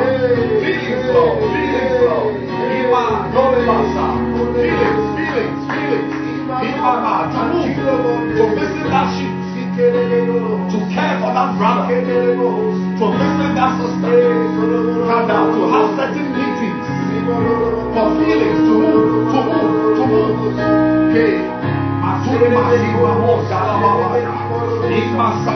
[0.60, 2.32] Feeling flow, feeling flow.
[2.72, 4.15] Ima, dole basa.
[6.62, 7.76] Imama, to move,
[8.36, 9.34] to visit that sheep,
[9.76, 14.16] to care for that brother, to visit that sister,
[15.06, 16.86] to have certain meetings.
[17.26, 18.74] For feelings to
[19.32, 20.36] to move, to move.
[24.86, 25.55] Ima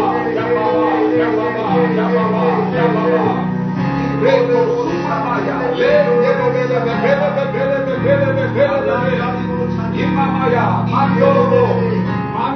[10.41, 11.21] Mama, Maya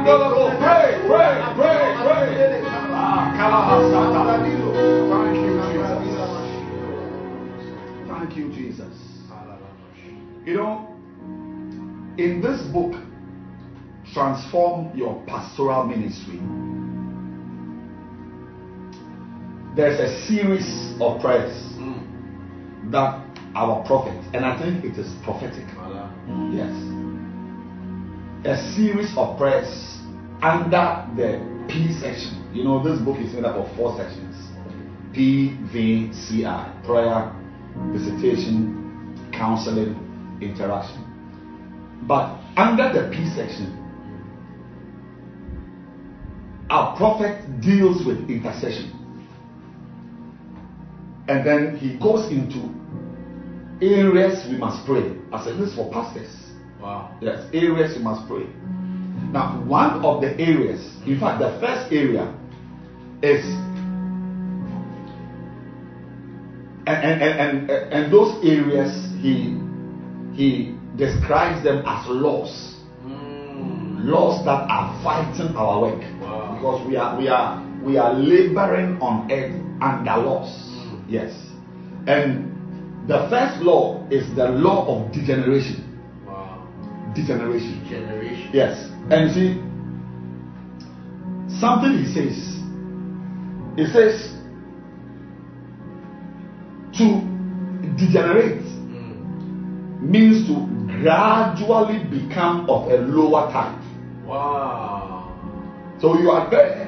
[0.04, 2.64] Baba, Pray, pray, pray, pray.
[5.12, 5.54] Thank you,
[6.10, 6.32] Jesus.
[8.08, 8.96] Thank you, Jesus.
[10.46, 10.88] You know,
[12.18, 12.94] in this book,
[14.14, 16.40] Transform Your Pastoral Ministry,
[19.76, 22.92] there's a series of prayers hmm.
[22.92, 23.22] that
[23.56, 25.66] our prophet, and I think it is prophetic,
[26.52, 26.95] yes,
[28.46, 29.98] a series of prayers
[30.42, 32.48] under the P section.
[32.54, 34.36] You know, this book is made up of four sections
[35.14, 37.34] P, V, C, I prayer,
[37.92, 39.96] visitation, counseling,
[40.42, 41.02] interaction.
[42.08, 43.82] But under the P section,
[46.70, 48.92] our prophet deals with intercession.
[51.28, 52.70] And then he goes into
[53.82, 55.18] areas we must pray.
[55.32, 56.45] I said, this is for pastors.
[56.86, 57.18] Wow.
[57.20, 58.46] Yes, areas you must pray.
[59.34, 62.30] Now, one of the areas, in fact, the first area
[63.26, 63.42] is,
[66.86, 69.58] and and and, and, and those areas he
[70.38, 72.54] he describes them as laws,
[73.02, 74.06] Mm.
[74.06, 76.54] laws that are fighting our work, Wow.
[76.54, 80.54] because we are we are we are laboring on earth under laws.
[80.54, 81.02] Mm.
[81.10, 81.34] Yes,
[82.06, 82.54] and
[83.10, 85.82] the first law is the law of degeneration.
[87.16, 87.86] Degeneration.
[87.90, 88.50] Generation.
[88.54, 88.90] Yes.
[89.10, 89.50] And you see,
[91.60, 92.60] something he says,
[93.78, 94.32] he says,
[96.98, 97.22] to
[97.98, 100.02] degenerate Mm.
[100.02, 100.56] means to
[101.02, 103.78] gradually become of a lower type.
[104.26, 105.32] Wow.
[106.00, 106.84] So you are there,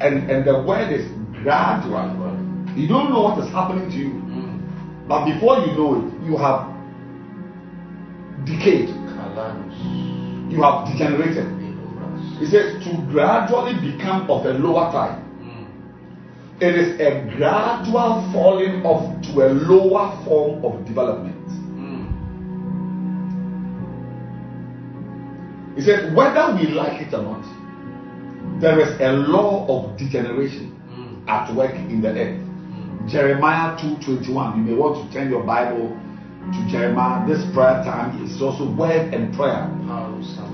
[0.00, 1.06] and, and the word is
[1.42, 2.36] gradual.
[2.76, 5.08] You don't know what is happening to you, Mm.
[5.08, 6.66] but before you know it, you have
[8.44, 8.88] decayed.
[10.50, 11.46] You have degenerated.
[12.38, 15.18] He says to gradually become of a lower type.
[15.40, 15.66] Mm.
[16.60, 21.46] It is a gradual falling off to a lower form of development.
[21.76, 22.16] Mm.
[25.76, 27.44] He said, whether we like it or not,
[28.60, 31.28] there is a law of degeneration Mm.
[31.28, 32.40] at work in the earth.
[33.06, 34.56] Jeremiah 2:21.
[34.56, 35.96] You may want to turn your Bible
[36.52, 37.26] to Jeremiah.
[37.26, 39.68] This prayer time is also word and prayer.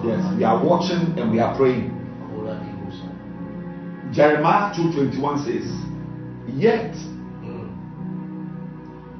[0.05, 1.93] Yes, we are watching and we are praying.
[4.12, 5.66] Jeremiah 2:21 says,
[6.55, 6.95] Yet
[7.43, 7.68] Mm.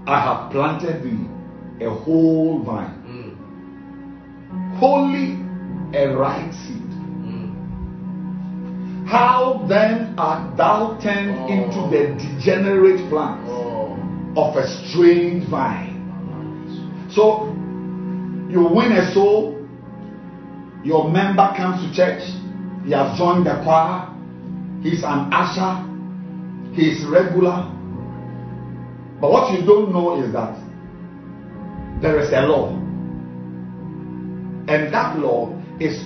[0.07, 1.27] I have planted thee
[1.85, 3.33] a whole vine, Mm.
[4.79, 5.39] wholly
[5.93, 6.91] a right seed.
[7.27, 7.51] Mm.
[9.07, 11.47] How then art thou turned Oh.
[11.49, 13.97] into the degenerate plant Oh.
[14.37, 15.86] of a strange vine?
[17.17, 17.47] So
[18.51, 19.67] you win a soul,
[20.85, 22.21] your member comes to church,
[22.85, 24.13] he has joined the choir,
[24.83, 25.81] he's an usher,
[26.75, 27.73] he's regular.
[29.19, 30.61] But what you don't know is that
[32.03, 32.77] there is a law.
[34.69, 35.97] And that law is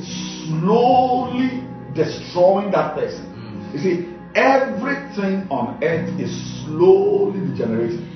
[0.46, 3.26] slowly destroying that person.
[3.34, 3.74] Mm.
[3.74, 6.30] You see, everything on earth is
[6.64, 8.06] slowly degenerating.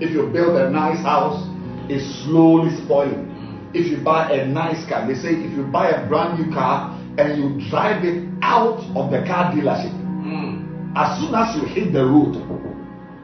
[0.00, 1.48] If you build a nice house,
[1.92, 3.28] it's slowly spoiling.
[3.74, 6.98] If you buy a nice car, they say if you buy a brand new car
[7.18, 10.92] and you drive it out of the car dealership, Mm.
[10.94, 12.34] as soon as you hit the road,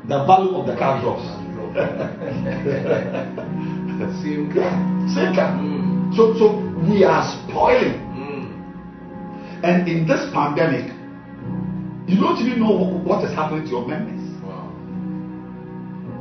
[0.08, 1.22] the value of the car drops.
[4.22, 4.74] Same Yeah,
[5.14, 5.52] same car.
[5.58, 6.14] Mm.
[6.16, 6.56] So, so
[6.88, 8.00] we are spoiling.
[8.16, 8.44] Mm.
[9.64, 10.92] And in this pandemic,
[12.06, 12.72] you don't even know
[13.04, 14.22] what is happening to your members.
[14.42, 14.70] Wow.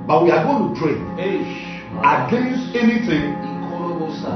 [0.08, 1.77] But we are going to pray Eish.
[2.04, 3.34] Against anything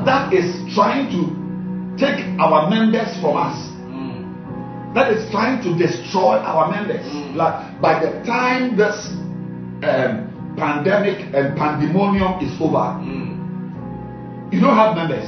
[0.05, 1.21] that is trying to
[1.99, 3.57] take our members from us.
[4.93, 7.05] That is trying to destroy our members.
[7.07, 7.35] Mm.
[7.35, 9.07] Like by the time this
[9.87, 10.27] um,
[10.57, 14.51] pandemic and pandemonium is over, Mm.
[14.51, 15.27] you don't have members.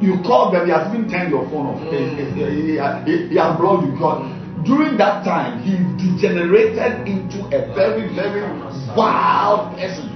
[0.00, 1.82] You call them, he has even turned your phone off.
[1.92, 3.92] He, he, he, he has blocked you.
[3.98, 4.24] God.
[4.64, 8.42] During that time, he degenerated into a very, very
[8.96, 10.08] wild person.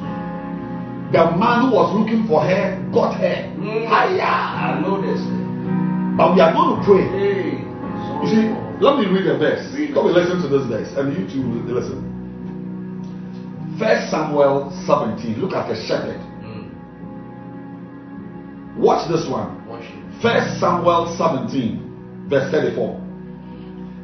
[1.13, 3.53] The man who was looking for her got her.
[3.61, 3.87] Mm.
[3.87, 4.21] Higher.
[4.21, 5.21] I know this.
[6.17, 7.05] But we are going to pray.
[7.13, 7.61] Hey.
[8.23, 8.49] You see,
[8.81, 9.69] let me read the verse.
[9.77, 9.93] Read.
[9.93, 12.01] Come and listen to this verse, and you too listen.
[13.79, 15.41] First Samuel 17.
[15.41, 16.21] Look at the shepherd.
[16.41, 16.73] Mm.
[18.77, 19.69] Watch this one.
[19.69, 19.85] Watch.
[20.23, 23.01] First Samuel 17, verse 34.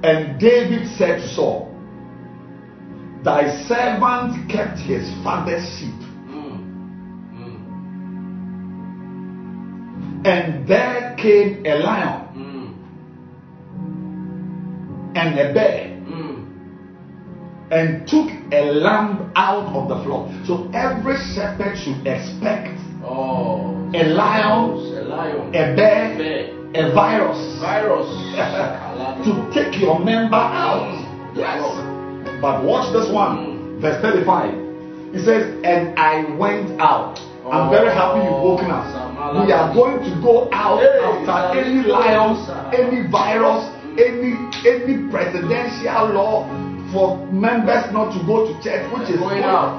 [0.03, 1.69] And David said to Saul,
[3.23, 5.95] Thy servant kept his father's sheep,
[10.25, 12.69] and there came a lion Mm.
[15.17, 16.45] and a bear Mm.
[17.71, 20.29] and took a lamb out of the flock.
[20.47, 23.75] So every shepherd should expect Oh.
[23.95, 25.49] a lion, A lion.
[25.55, 26.47] a bear, Bear.
[26.75, 28.09] a virus Virus.
[29.25, 30.95] to take your member out.
[31.35, 31.63] Yes.
[32.41, 34.55] But watch this one, verse 35.
[35.13, 37.19] He says, And I went out.
[37.51, 38.85] I'm very happy you've woken up.
[39.29, 43.69] We are going to go out after any lions, any virus,
[44.01, 44.33] any
[44.65, 46.49] any presidential law
[46.93, 49.21] for members not to go to church, which is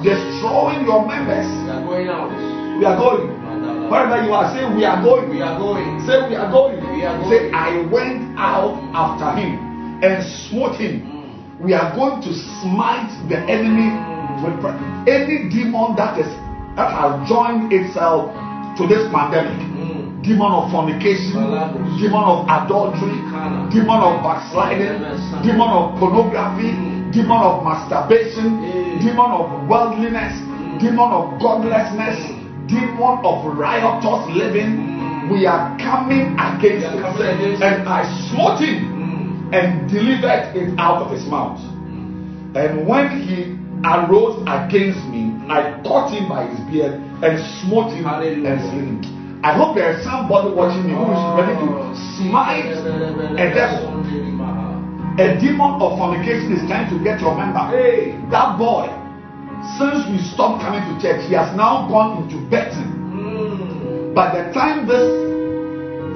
[0.06, 1.50] destroying your members.
[1.50, 2.30] We are going out.
[2.78, 3.90] We are going.
[3.90, 5.34] Wherever you are, say we are going.
[5.34, 5.98] We are going.
[6.06, 6.78] Say we are going.
[6.94, 7.30] We are going.
[7.34, 9.58] Say I went out after him
[10.06, 11.02] and smote him.
[11.02, 11.66] Mm.
[11.66, 12.32] We are going to
[12.62, 13.90] smite the enemy
[14.46, 14.62] with
[15.10, 16.30] any demon that is
[16.78, 18.30] that has joined itself
[18.80, 19.60] to this pandemic.
[19.60, 20.24] Mm.
[20.24, 21.36] Demon of fornication,
[22.00, 23.20] demon of adultery,
[23.72, 25.04] demon of backsliding,
[25.44, 27.12] demon of pornography, Mm.
[27.12, 28.50] demon of masturbation,
[29.04, 30.80] demon of worldliness, Mm.
[30.80, 32.18] demon of godlessness,
[32.68, 34.72] demon of riotous living.
[34.80, 35.30] Mm.
[35.30, 37.62] We are coming against it.
[37.62, 41.60] and I smote him and delivered it out of his mouth.
[42.56, 46.94] And when he arose against me, I caught him by his beard
[47.24, 48.50] and smote him Hallelujah.
[48.50, 49.42] and slew him.
[49.44, 51.94] I hope there is somebody watching me who is ready to Oh.
[52.18, 52.70] smite
[53.40, 53.90] a devil.
[55.20, 57.60] A demon of fornication is trying to get your member.
[57.76, 58.16] Hey.
[58.32, 58.88] That boy,
[59.78, 62.88] since we stopped coming to church, he has now gone into betting.
[63.12, 64.14] Mm.
[64.14, 65.08] By the time this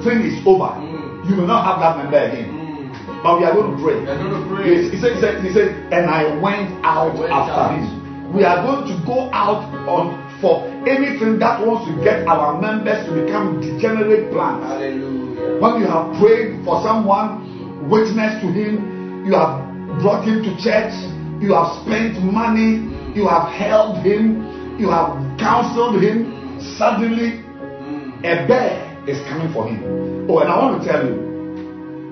[0.04, 1.28] thing is over, Mm.
[1.28, 2.48] you will not have that member again.
[2.48, 3.22] Mm.
[3.22, 4.04] But we are going to pray.
[4.04, 4.88] Going to pray.
[4.90, 7.74] He said, he said, he said, and I went out I went after out.
[7.76, 8.03] him.
[8.34, 13.06] We are going to go out on for anything that wants to get our members
[13.06, 14.66] to become degenerate plants.
[14.66, 15.62] Hallelujah.
[15.62, 19.62] When you have prayed for someone, witness to him, you have
[20.02, 20.90] brought him to church,
[21.38, 24.42] you have spent money, you have helped him,
[24.80, 27.40] you have counseled him, suddenly
[27.84, 28.18] Mm.
[28.24, 29.78] a bear is coming for him.
[30.28, 31.14] Oh, and I want to tell you,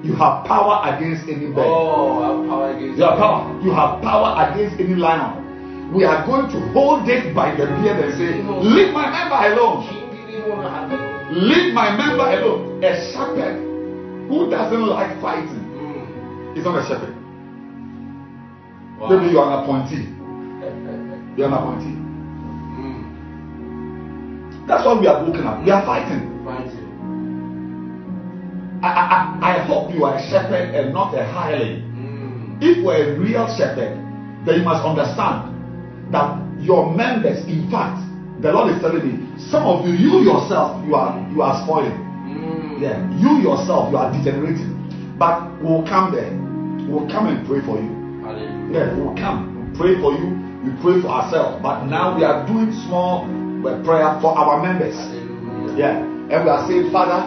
[0.04, 1.64] you have power against any bear.
[1.66, 3.60] Oh, I have power against You have power.
[3.64, 5.41] You have power against any lion.
[5.92, 9.84] We are going to hold it by the beard and say, Leave my member alone.
[9.86, 11.00] King didn't want to have it.
[11.36, 12.82] Leave my member alone.
[12.82, 13.60] A shepherd
[14.28, 15.60] who doesn't like fighting
[16.56, 17.14] is not a shepherd.
[18.98, 19.08] Wow.
[19.10, 20.08] Maybe you are an appointee.
[21.36, 21.96] You are an appointee.
[22.80, 23.04] Mm.
[24.66, 25.62] That's why we are woken up.
[25.62, 26.40] We are fighting.
[26.42, 26.88] Fighting.
[28.82, 31.82] I, I, I I hope you are a shepherd and not a hireling.
[31.92, 32.62] Mm.
[32.62, 33.98] If you are a real shepherd,
[34.46, 35.51] then you must understand
[36.12, 37.98] that your members, in fact,
[38.40, 41.94] the Lord is telling me, some of you, you yourself, you are you are spoiling.
[42.28, 42.80] Mm.
[42.80, 44.72] Yeah, you yourself, you are degenerating.
[45.18, 46.30] But we'll come there.
[46.88, 47.90] We'll come and pray for you.
[48.22, 48.72] Hallelujah.
[48.72, 49.54] Yeah, we'll come.
[49.54, 50.34] We'll pray for you.
[50.64, 51.62] We pray for ourselves.
[51.62, 53.24] But now we are doing small
[53.66, 54.94] uh, prayer for our members.
[54.94, 55.78] Hallelujah.
[55.78, 57.22] Yeah, and we are saying, Father,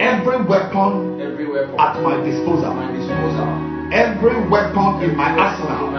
[0.00, 3.65] every weapon Every weapon at my disposal, at my disposal.
[3.92, 5.94] Every weapon in my arsenal,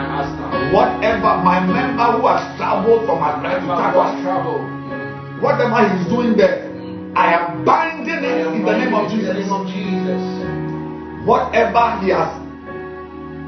[0.75, 4.59] whatever my member who has traveled from Accra to Whenever I Tarkwa, travel.
[4.59, 5.41] Mm.
[5.41, 6.67] whatever he's doing there.
[7.15, 9.29] I am binding it in the name of Jesus.
[9.29, 10.21] In the name of Jesus.
[11.25, 12.29] Whatever he has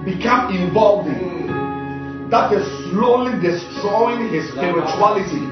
[0.06, 2.30] become involved in, Mm.
[2.32, 5.44] that is slowly destroying his spirituality.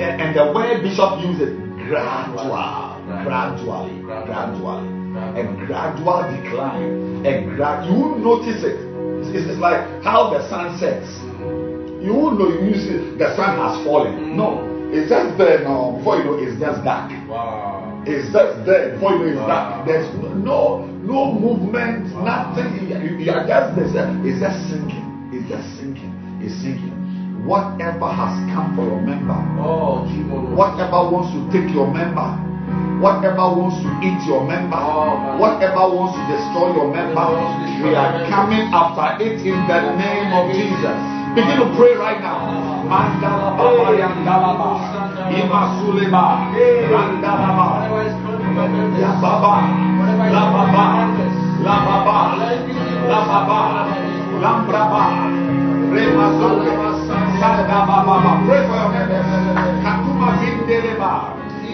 [0.00, 1.52] And, and the way Bishop uses
[1.86, 4.88] gradual, gradually, gradually,
[5.36, 8.78] a gradual decline, a gra- you won't notice it.
[9.34, 11.08] It's, it's like how the sun sets.
[12.02, 14.36] You won't know you see the sun has fallen.
[14.36, 14.62] No,
[14.94, 15.96] it's just there now.
[15.98, 17.10] Before you know, it's just dark.
[17.28, 18.02] Wow.
[18.06, 19.84] It's just there before you know it's dark.
[19.86, 20.06] There's
[20.44, 22.86] no no movement, nothing.
[22.88, 24.06] You, you are just there.
[24.24, 25.30] It's just sinking.
[25.34, 26.14] It's just sinking.
[26.40, 26.94] It's sinking.
[27.44, 30.04] Whatever has come for your member, Oh,
[30.54, 32.28] whatever wants to take your member,
[33.00, 34.78] whatever wants to eat your member,
[35.38, 37.26] whatever wants to destroy your member,
[37.82, 40.98] we are coming after it in the name of Jesus.
[41.34, 42.58] Begin to pray right now.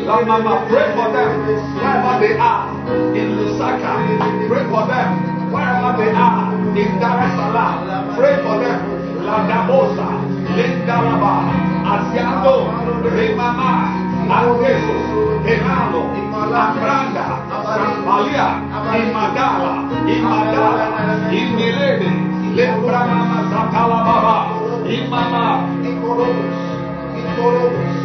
[0.04, 1.32] Mama, pray for them
[1.80, 2.68] wherever they are.
[3.16, 3.92] In Lusaka,
[4.48, 5.08] pray for them
[5.50, 6.52] wherever they are.
[6.76, 8.80] In Dar es Salaam, pray for them.
[9.24, 10.08] Lagabosa,
[10.52, 11.48] Lindaraba,
[11.88, 12.68] Asiato,
[13.08, 13.88] Remama,
[14.28, 14.96] Algeso,
[15.48, 16.02] Herano,
[16.52, 17.26] Abranda,
[18.04, 18.60] Malia,
[19.00, 22.12] Imadala, Imadala, Imilene,
[22.54, 24.36] Lembrama, Zatalababa,
[24.84, 26.60] Imama, Ikorobus,
[27.16, 27.96] Ikorobus,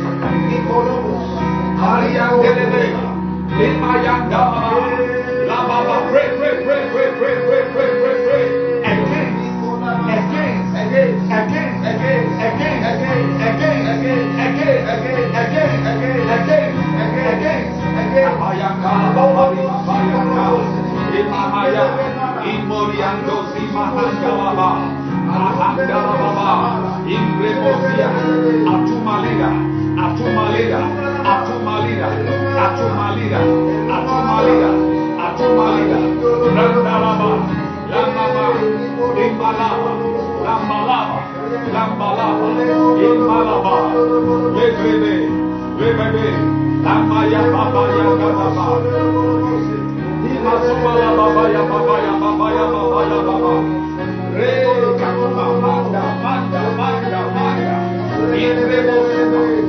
[0.56, 1.19] Ikorobus.
[1.80, 2.84] Ariandelebe,
[3.58, 4.64] Limayandaba,
[5.48, 5.98] Lababa,
[10.20, 13.06] again, again, again, again, again, again,
[13.40, 18.00] again, again, again, again, again, again, again, again, again, again,
[22.50, 23.36] Imoriando,
[31.90, 32.08] malida,
[32.58, 33.40] a tu malida,
[33.90, 34.70] a tu malida,
[35.18, 36.00] a tu malida.
[36.56, 37.30] Randalaba,
[37.90, 38.46] lambaba,
[39.24, 39.92] imbalaba,
[40.46, 41.18] lambalaba,
[41.74, 42.48] lambalaba,
[43.08, 43.74] imbalaba.
[44.54, 45.14] Bebebe,
[45.80, 46.26] bebebe,
[46.84, 48.66] lambaya, babaya, bababa.
[50.30, 53.54] Imasumbala, babaya, babaya, babaya, babaya, bababa.
[54.38, 54.52] Re,
[55.00, 57.76] kakuma, manda, manda, manda, manda.
[58.36, 59.69] Irrevocable.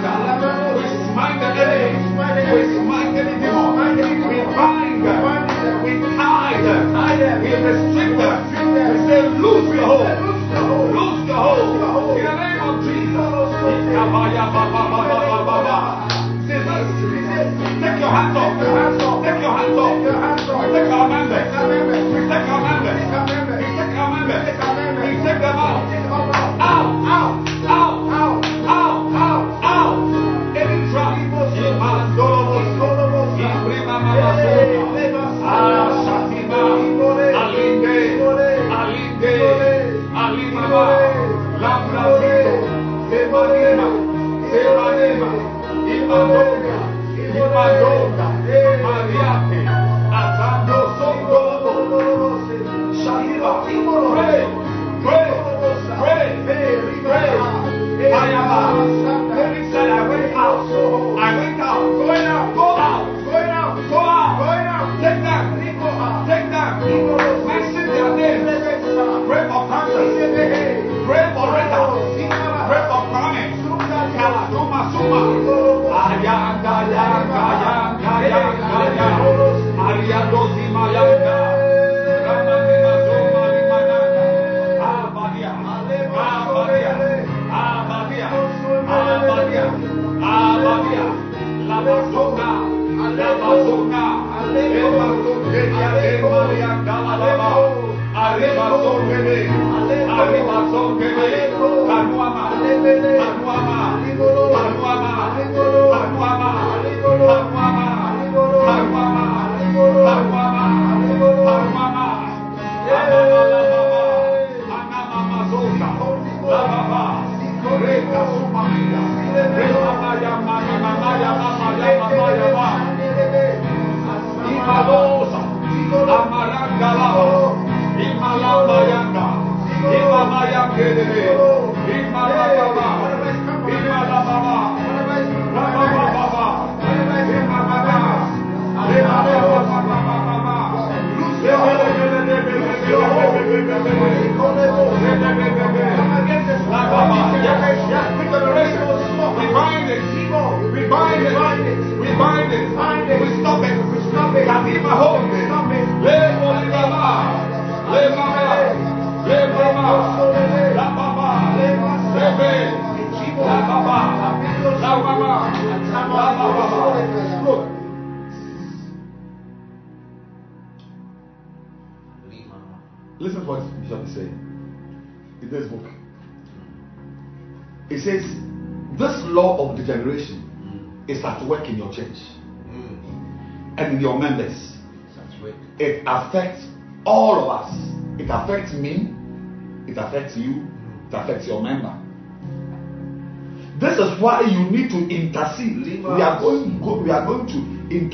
[7.63, 8.47] the strip that.
[8.49, 10.20] He said, lose your hope.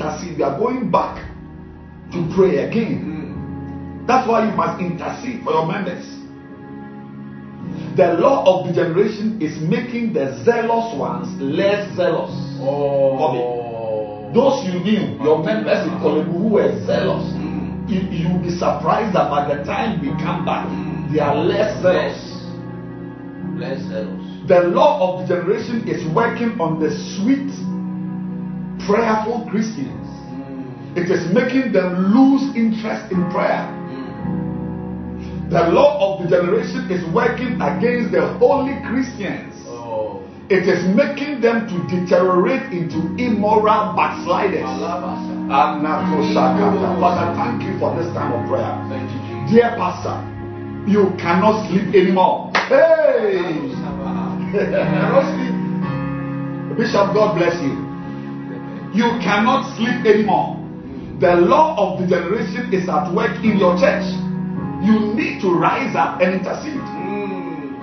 [0.08, 0.36] Intercede.
[0.38, 1.16] We are going back
[2.12, 4.04] to pray again.
[4.06, 6.04] That's why you must intercede for your members.
[7.96, 12.32] The law of degeneration is making the zealous ones less zealous.
[12.60, 14.30] Oh.
[14.32, 17.88] Those you knew, your members in Korle Bu who were zealous, Mm.
[17.88, 20.68] you, you will be surprised that by the time we come back,
[21.10, 22.20] they are less zealous.
[23.56, 24.24] Less zealous.
[24.46, 27.50] The law of degeneration is working on the sweet,
[28.86, 29.97] prayerful Christians.
[30.96, 33.68] It is making them lose interest in prayer.
[35.50, 39.54] The law of degeneration is working against the holy Christians.
[39.64, 40.22] Oh.
[40.50, 44.64] It is making them to deteriorate into immoral backsliders.
[47.00, 48.76] Father, thank you for this time of prayer.
[49.48, 49.56] You.
[49.56, 50.20] Dear Pastor,
[50.84, 52.52] you cannot sleep anymore.
[52.68, 53.40] Hey!
[54.52, 55.56] cannot sleep.
[56.76, 57.72] Bishop, God bless you.
[58.92, 60.57] You cannot sleep anymore.
[61.18, 64.06] The law of degeneration is at work in your church.
[64.86, 66.78] You need to rise up and intercede.
[66.78, 67.74] Mm.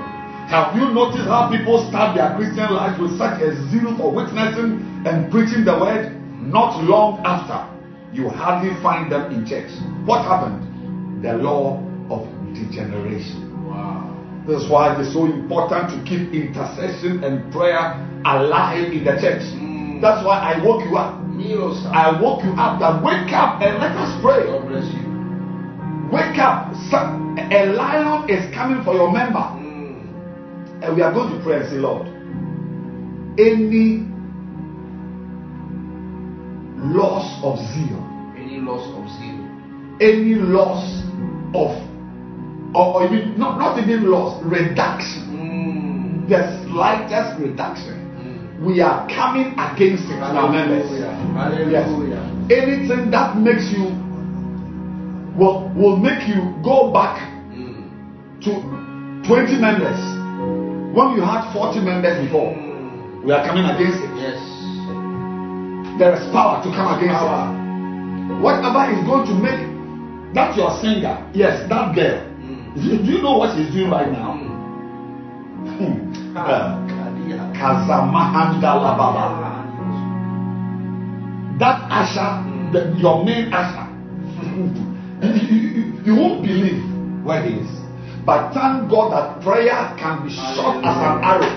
[0.48, 5.04] Have you noticed how people start their Christian life with such a zeal for witnessing
[5.06, 6.16] and preaching the word?
[6.40, 7.60] Not long after,
[8.16, 9.68] you hardly find them in church.
[10.06, 11.22] What happened?
[11.22, 12.24] The law of
[12.56, 13.68] degeneration.
[13.68, 14.16] Wow.
[14.48, 19.20] This is why it is so important to keep intercession and prayer alive in the
[19.20, 19.44] church.
[19.60, 20.00] Mm.
[20.00, 21.25] That's why I woke you up.
[21.38, 24.46] I woke you up that wake up and let us pray.
[24.48, 25.04] God bless you.
[26.12, 26.74] Wake up.
[26.90, 29.40] Some- A lion is coming for your member.
[29.40, 30.84] Mm.
[30.84, 32.08] And we are going to pray and say, Lord,
[33.38, 34.06] any
[36.96, 38.00] loss of zeal,
[38.38, 39.42] Any loss of zeal.
[40.00, 41.02] any loss
[41.54, 41.72] of,
[42.76, 46.30] or, or even, not, not even loss, reduction, Mm.
[46.30, 48.05] the slightest reduction.
[48.62, 50.88] We are coming against it in our members.
[50.89, 51.84] Hallelujah.
[51.84, 52.24] Hallelujah.
[52.49, 53.91] Anything that makes you,
[55.36, 57.88] will, will make you go back Mm.
[58.43, 58.51] to
[59.28, 59.99] 20 members
[60.95, 62.51] when you had 40 members before.
[63.26, 64.12] We are coming against it.
[64.20, 64.39] Yes.
[65.97, 67.47] There is power to come against Power.
[67.51, 68.39] it.
[68.43, 69.62] Whatever is going to make
[70.36, 72.20] that your singer, yes, that girl.
[72.43, 72.76] Mm.
[72.76, 74.36] Do you, do you know what she's doing right now?
[75.80, 76.14] Mm.
[76.36, 76.85] Uh, Kadia.
[76.85, 76.85] Kazamahandalababa.
[81.60, 82.36] That usher,
[82.72, 83.88] the, your main usher,
[86.03, 86.84] you, won't believe
[87.24, 87.72] where he is.
[88.26, 91.47] But thank God that prayer can be shot as an arrow.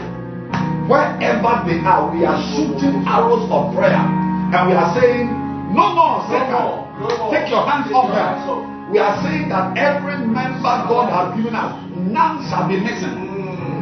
[0.87, 3.99] Wherever they are, we are shooting arrows of prayer.
[3.99, 5.27] And we are saying,
[5.75, 6.49] No more, Satan.
[6.49, 7.29] no.
[7.33, 8.93] Take your hands off them.
[8.93, 13.28] We are saying that every member God has given us, none shall be missing.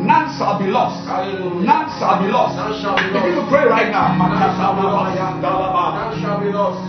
[0.05, 1.07] None shall be lost.
[1.07, 2.57] None shall be lost.
[2.57, 4.13] None shall be Begin to pray right now.
[4.19, 5.15] None shall be lost.
[5.15, 6.81] None shall be lost.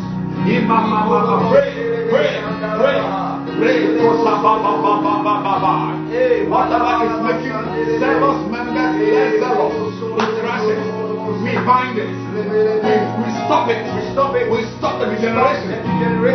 [0.48, 2.42] Pray, pray,
[2.78, 3.00] pray.
[3.58, 4.08] Pray.
[6.48, 7.58] Whatever is making
[8.00, 9.74] zealous members less zealous,
[10.14, 10.80] we crush it.
[11.44, 12.08] We bind it.
[12.08, 12.94] We,
[13.24, 13.82] we stop it.
[13.96, 14.46] We stop it.
[14.52, 15.82] We stop the degeneration.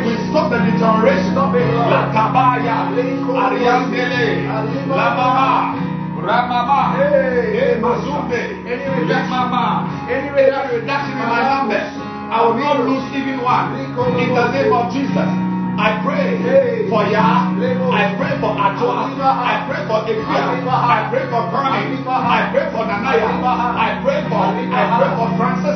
[0.04, 1.32] We stop the degeneration.
[1.32, 1.90] Stop it, Lord.
[1.90, 2.90] La kabaya.
[2.90, 4.46] Ariandele.
[4.88, 5.81] La mama.
[6.22, 6.94] Ramama.
[6.94, 7.52] Hey.
[7.52, 8.40] Hey, Mazumbe.
[8.66, 9.30] Any reduction.
[9.30, 10.08] La mama.
[10.08, 10.80] Any Any reduction.
[10.80, 11.88] reduction in my numbers.
[12.32, 13.74] I will not lose even one.
[13.74, 15.51] In the name of Jesus.
[15.78, 17.48] I pray for Ya.
[17.92, 19.08] I pray for Atoa.
[19.18, 20.44] I pray for Ekia.
[20.68, 21.96] I pray for Connie.
[22.06, 23.30] I pray for Nanaya.
[23.40, 25.74] I pray for I pray for Francis.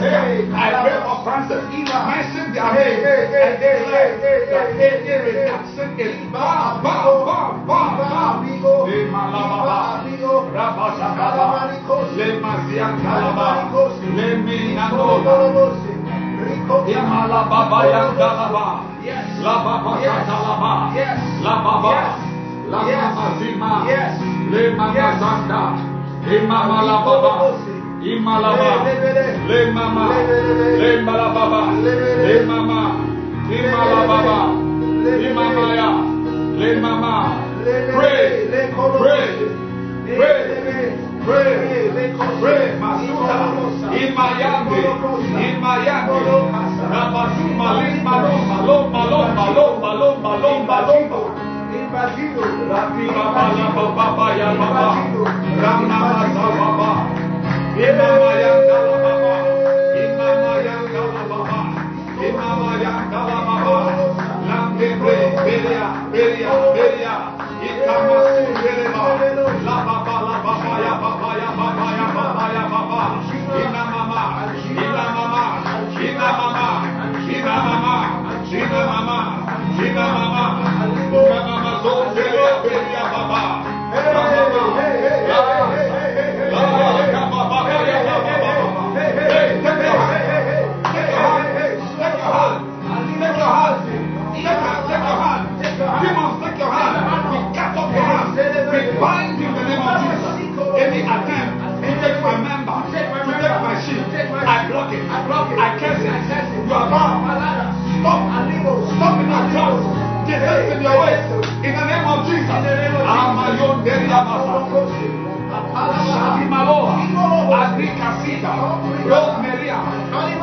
[0.52, 1.62] I pray for Francis.
[1.66, 3.00] Mention their name
[3.32, 4.12] and declare
[4.52, 8.44] that any reduction is bam, bam, bam, bam, bam.
[8.86, 10.04] Imalababa.
[10.52, 11.72] Rabashababa.
[12.16, 13.48] Lemaziantalaba.
[14.16, 15.34] Leminanola.
[16.86, 18.66] Imalababa Yantalaba.
[18.86, 18.95] Yes.
[19.42, 19.98] La Baba.
[20.02, 20.72] Katalaba.
[21.42, 21.92] La Baba.
[22.70, 22.80] La.
[22.82, 23.72] Mama Zima.
[24.50, 25.08] Le Mama.
[25.20, 25.62] Zanda.
[26.26, 27.32] Imama La Baba.
[28.02, 28.84] Imalaba.
[29.48, 30.06] Le Mama.
[30.78, 31.62] Le Malababa.
[32.26, 32.80] Le Mama.
[33.48, 34.38] Imalababa.
[35.06, 35.88] Imamaya.
[36.58, 37.14] Le Mama.
[37.64, 38.48] Pray.
[38.98, 39.28] Pray.
[40.16, 41.15] Pray.
[41.26, 41.90] Pray.
[42.40, 42.64] Pray.
[42.78, 43.36] Masuta.
[43.98, 44.78] In Miami.
[45.42, 46.18] In Miami.
[46.86, 51.02] Rabasu malin malom malom malom malom malom malom malom.
[51.74, 52.42] Invadido.
[52.70, 54.86] Rati baba ya baba baba ya baba.
[55.58, 56.90] Rama baba baba.
[57.74, 59.34] Imama ya baba baba.
[59.98, 61.58] Imama ya baba baba.
[62.22, 63.76] Imama ya baba baba.
[64.46, 67.14] Lambe bre beria beria beria.
[67.66, 69.02] Ikama su berema.
[69.66, 69.95] Laba
[79.76, 80.55] 明白了吗？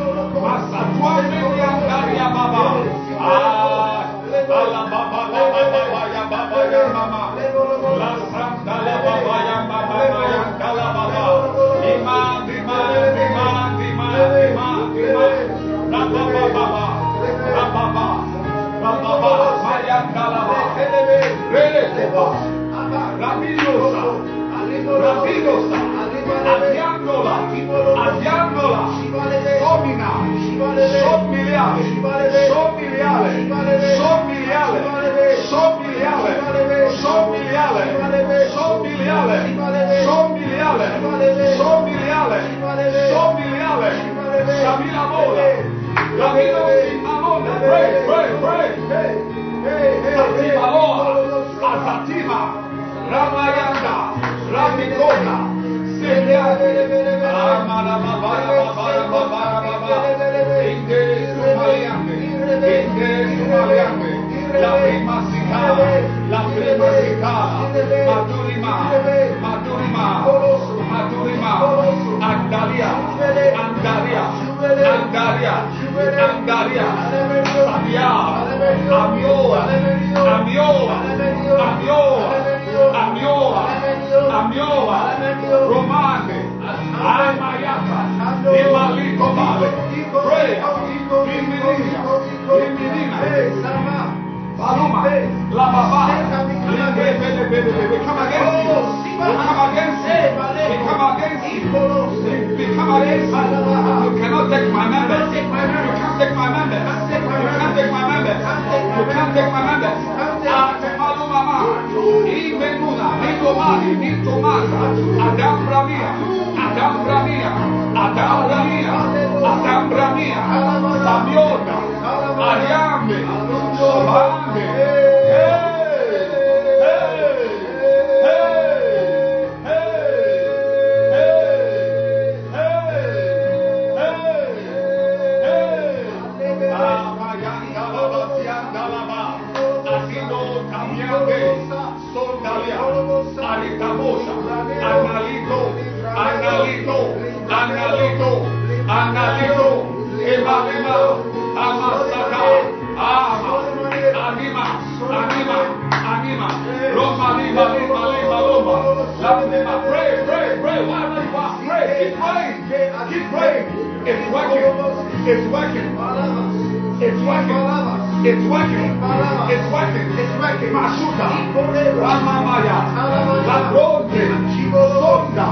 [171.97, 174.23] Ramamaya, la Labronde,
[174.71, 175.49] Sonda,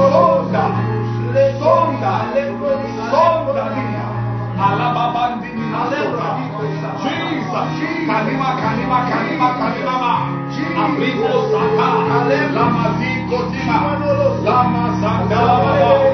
[0.00, 0.64] Sonda,
[1.60, 2.12] Sonda,
[3.10, 3.64] Sonda,
[4.58, 5.66] Alababandini,
[7.02, 7.70] Jesus,
[8.08, 9.94] Kanima, Kanima, Kanima, Kanima,
[10.82, 11.90] Abrigo Sata,
[12.56, 13.78] Lamazikotima,
[14.44, 16.07] Lamazandalababa,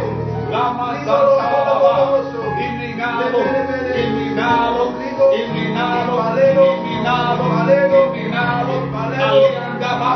[9.35, 10.15] Alibaba,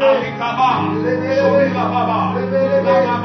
[0.00, 0.80] Alibaba,
[1.42, 2.38] Alibaba,
[2.78, 3.21] Alibaba,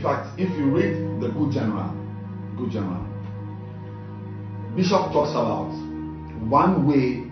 [0.00, 1.92] in fact, if you read the Good General,
[2.56, 3.04] Good General,
[4.74, 5.68] Bishop talks about
[6.48, 7.28] one way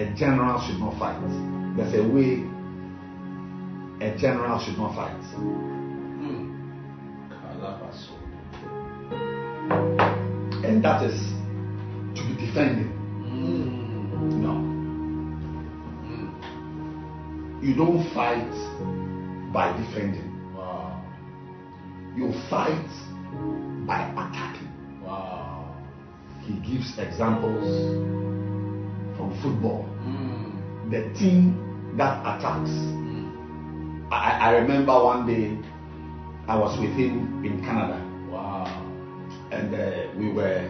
[0.00, 1.18] a general should not fight.
[1.76, 2.46] There's a way
[4.00, 5.20] a general should not fight.
[5.34, 6.54] Mm.
[10.64, 11.18] And that is
[12.14, 12.92] to be defending.
[13.26, 14.38] Mm.
[14.38, 14.54] No.
[16.06, 16.30] Mm.
[17.60, 18.54] You don't fight
[19.52, 20.27] by defending.
[22.18, 22.88] You fight
[23.86, 24.68] by attacking.
[25.04, 25.72] Wow.
[26.42, 27.64] He gives examples
[29.16, 29.84] from football.
[30.02, 30.90] Mm.
[30.90, 32.70] The team that attacks.
[32.70, 34.08] Mm.
[34.10, 35.56] I, I remember one day
[36.48, 38.66] I was with him in Canada Wow.
[39.52, 40.66] and uh, we were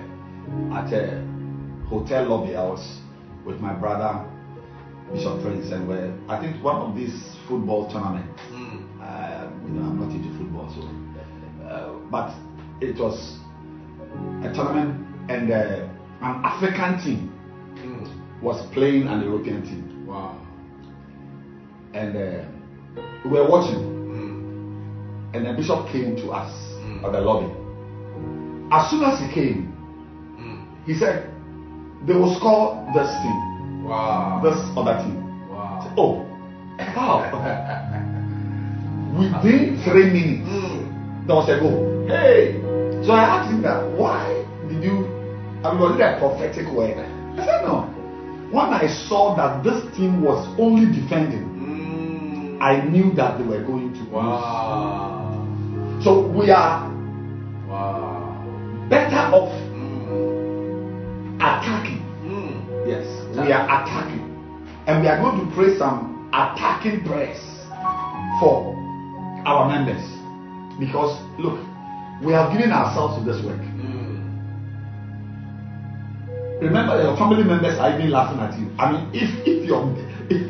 [0.75, 1.25] at a
[1.89, 2.57] hotel lobby.
[2.57, 3.01] I was
[3.47, 4.23] with my brother
[5.15, 8.39] Bishop Prince and we're I think one of these football tournaments.
[8.51, 8.85] Mm.
[9.01, 10.83] Uh, you know, I'm not into football, so
[12.11, 12.31] but
[12.81, 13.39] it was
[14.43, 15.87] a tournament and uh,
[16.23, 17.35] an African team
[17.79, 18.09] Mm.
[18.43, 20.35] was playing an European team Wow.
[21.95, 22.45] and uh,
[23.25, 23.79] we were watching
[24.09, 25.35] Mm.
[25.35, 26.51] and the bishop came to us
[26.85, 27.05] Mm.
[27.05, 27.47] at the lobby.
[28.71, 29.69] As soon as he came,
[30.39, 30.59] Mm.
[30.87, 31.25] he said,
[32.07, 33.37] They will score this team,
[33.85, 34.41] Wow.
[34.43, 35.17] this other team.
[35.51, 35.81] Wow.
[35.83, 36.23] said, oh,
[36.79, 37.19] how?
[39.19, 41.27] Within three minutes, Mm.
[41.27, 41.98] there was a goal.
[42.09, 42.53] Hey!
[43.05, 45.05] So I asked him that, why did you,
[45.63, 46.99] I mean, was it a prophetic word?
[46.99, 47.79] I said, no.
[48.51, 52.59] When I saw that this team was only defending, Mm.
[52.61, 56.03] I knew that they were going to lose.
[56.03, 56.81] So we are
[57.69, 58.89] Wow.
[58.89, 61.39] better off Mm.
[61.41, 62.01] attacking.
[62.25, 62.89] Mm.
[62.89, 63.05] Yes,
[63.39, 64.25] we are attacking.
[64.87, 67.39] And we are going to pray some attacking prayers
[68.41, 68.59] for
[69.45, 70.01] our members.
[70.79, 71.55] Because, look,
[72.23, 73.61] we have given ourselves to this work.
[73.61, 74.19] Mm.
[76.61, 78.67] Remember, your family members are even laughing at you.
[78.79, 79.95] I mean, if, if, your,
[80.29, 80.43] if,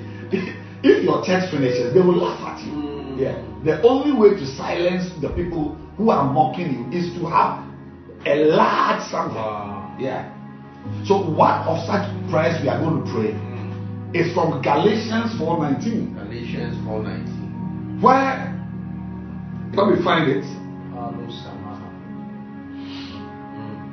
[0.83, 2.73] if your church finishes, they will laugh at you.
[2.73, 3.21] Mm.
[3.21, 3.37] Yeah.
[3.65, 7.61] The only way to silence the people who are mocking you is to have
[8.25, 9.37] a large sample.
[9.37, 9.97] Wow.
[9.99, 10.33] Yeah.
[11.05, 14.15] So one of such prayers we are going to pray Mm.
[14.17, 18.01] is from Galatians 4:19, Galatians 4:19.
[18.01, 18.55] where
[19.75, 20.45] let me find it.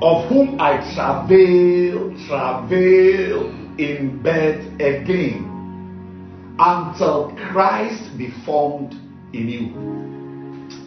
[0.03, 5.51] of whom I travail, travail in bed again,
[6.59, 8.95] until Christ be formed
[9.33, 9.75] in you."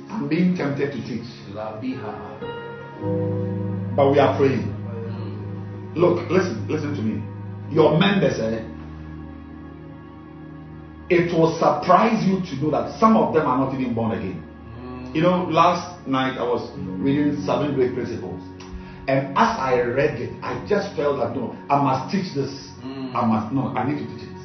[0.10, 1.28] I'm being tempted to teach,
[3.96, 4.74] but we are praying.
[5.96, 7.22] Look, listen, listen to me.
[7.72, 8.62] Your members, eh,
[11.10, 14.44] it will surprise you to know that some of them are not even born again.
[14.80, 15.16] Mm.
[15.16, 18.42] You know, last night I was reading Seven Great Principles,
[19.08, 22.52] and as I read it, I just felt that no, I must teach this.
[22.84, 23.16] Mm.
[23.16, 24.38] I must no, I need to teach it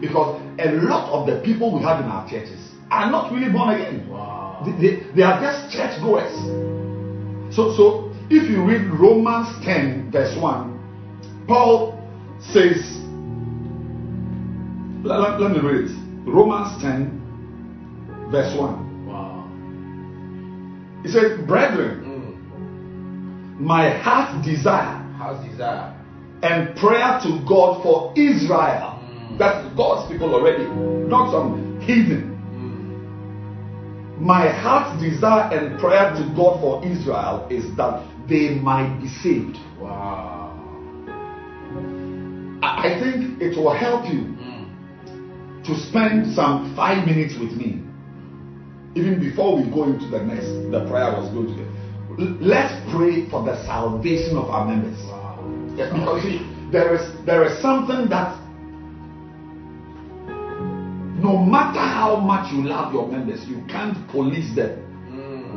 [0.00, 2.60] because a lot of the people we have in our churches
[2.90, 4.08] are not really born again.
[4.08, 4.62] Wow.
[4.64, 6.32] They, they, they are just church goers.
[7.54, 11.98] So, so if you read Romans 10, verse 1, Paul
[12.40, 13.00] says,
[15.06, 15.90] let, let- me read it.
[16.26, 19.06] Romans 10, verse 1.
[19.06, 19.44] Wow.
[21.02, 23.60] He says, Brethren, Mm.
[23.60, 25.92] my heart desire How's desire?
[26.42, 28.98] and prayer to God for Israel.
[29.00, 29.38] Mm.
[29.38, 30.64] That's God's people already,
[31.08, 32.34] not some heathen.
[32.52, 34.20] Mm.
[34.20, 39.58] My heart's desire and prayer to God for Israel is that they might be saved.
[39.80, 40.50] Wow.
[42.62, 44.45] I I think it will help you Mm.
[45.66, 47.82] To spend some five minutes with me,
[48.94, 51.62] even before we go into the next, the prayer was going to.
[52.22, 54.96] L- Let's pray for the salvation of our members.
[55.76, 56.40] Yeah, because see,
[56.70, 58.32] there is there is something that
[61.20, 64.70] no matter how much you love your members, you can't police them.
[65.10, 65.50] Mm.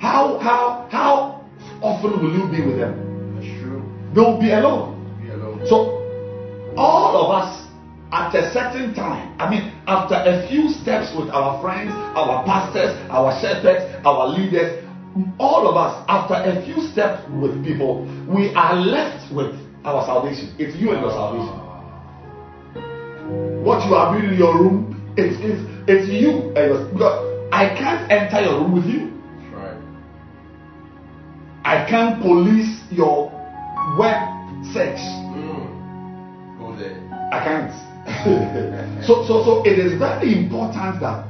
[0.00, 1.40] How how how
[1.82, 2.94] often will you be with them?
[3.34, 3.82] That's true.
[4.14, 4.94] They will be alone.
[5.20, 5.60] Be alone.
[5.66, 5.92] So
[6.76, 7.57] all of us
[8.12, 12.96] at a certain time, I mean, after a few steps with our friends, our pastors,
[13.10, 14.82] our shepherds, our leaders,
[15.38, 19.54] all of us, after a few steps with people, we are left with
[19.84, 20.54] our salvation.
[20.58, 21.52] It's you and your salvation.
[23.62, 27.68] What you are doing in your room, it's, it's, it's you and your because I
[27.76, 29.12] can't enter your room with you.
[29.52, 29.76] Right.
[31.64, 33.30] I can't police your
[33.98, 34.16] web
[34.72, 35.00] search.
[35.28, 36.58] Mm.
[36.58, 36.96] Go there.
[37.32, 37.87] I can't.
[39.06, 41.24] so, so, so it is very important that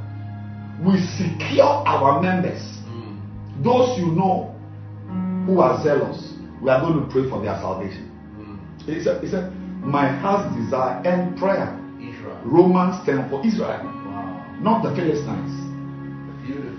[0.84, 2.61] we secure our members.
[2.86, 3.62] Mm.
[3.64, 4.55] Those you know
[5.47, 8.09] who are zealous, we are going to pray for their salvation.
[8.39, 8.59] Mm.
[8.86, 11.74] He said, he said My heart's desire and prayer.
[12.01, 12.41] Israel.
[12.45, 14.57] Romans 10 for Israel, Wow.
[14.61, 15.53] not the Philistines.
[16.47, 16.78] Beautiful.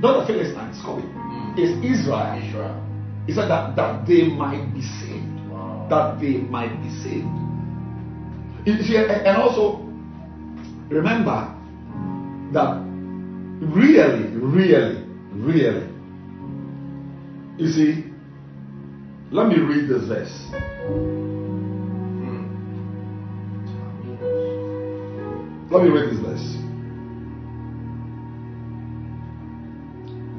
[0.00, 1.02] Not the Philistines, Kobe.
[1.02, 1.58] Mm.
[1.58, 2.40] It's Israel.
[2.42, 2.80] Israel.
[3.26, 5.48] He said that, that they might be saved.
[5.48, 5.86] Wow.
[5.90, 7.28] That they might be saved.
[8.66, 9.76] You see, and also
[10.88, 11.54] remember
[12.52, 12.80] that
[13.60, 15.86] really, really, really,
[17.58, 18.04] you see,
[19.30, 20.48] let me read this verse.
[25.70, 26.56] Let me read this verse.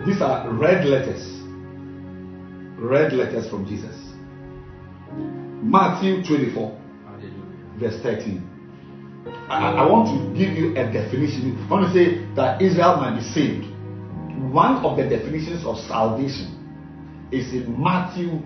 [0.08, 1.42] These are red letters.
[2.80, 3.96] Red letters from Jesus.
[5.62, 6.85] Matthew 24, Hallelujah.
[7.80, 8.42] Verse 13.
[9.50, 11.58] I, I- want to give you a definition.
[11.68, 13.66] I want to say that Israel might be saved.
[14.52, 16.52] One of the definitions of salvation
[17.32, 18.40] is in Matthew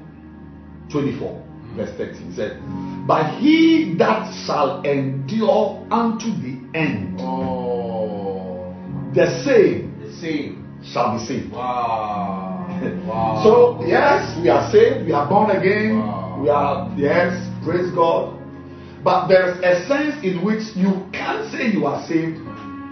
[0.91, 1.43] 24,
[1.75, 2.31] verse 13.
[2.31, 2.59] It said,
[3.07, 8.73] But he that shall endure unto the end, Oh.
[9.13, 10.65] the same The same.
[10.83, 11.51] shall be saved.
[11.51, 12.45] Wow.
[13.05, 13.41] Wow.
[13.43, 16.39] So, yes, we are saved, we are born again, Wow.
[16.41, 17.33] we are, yes,
[17.65, 18.38] praise God.
[19.03, 22.37] But there's a sense in which you can't say you are saved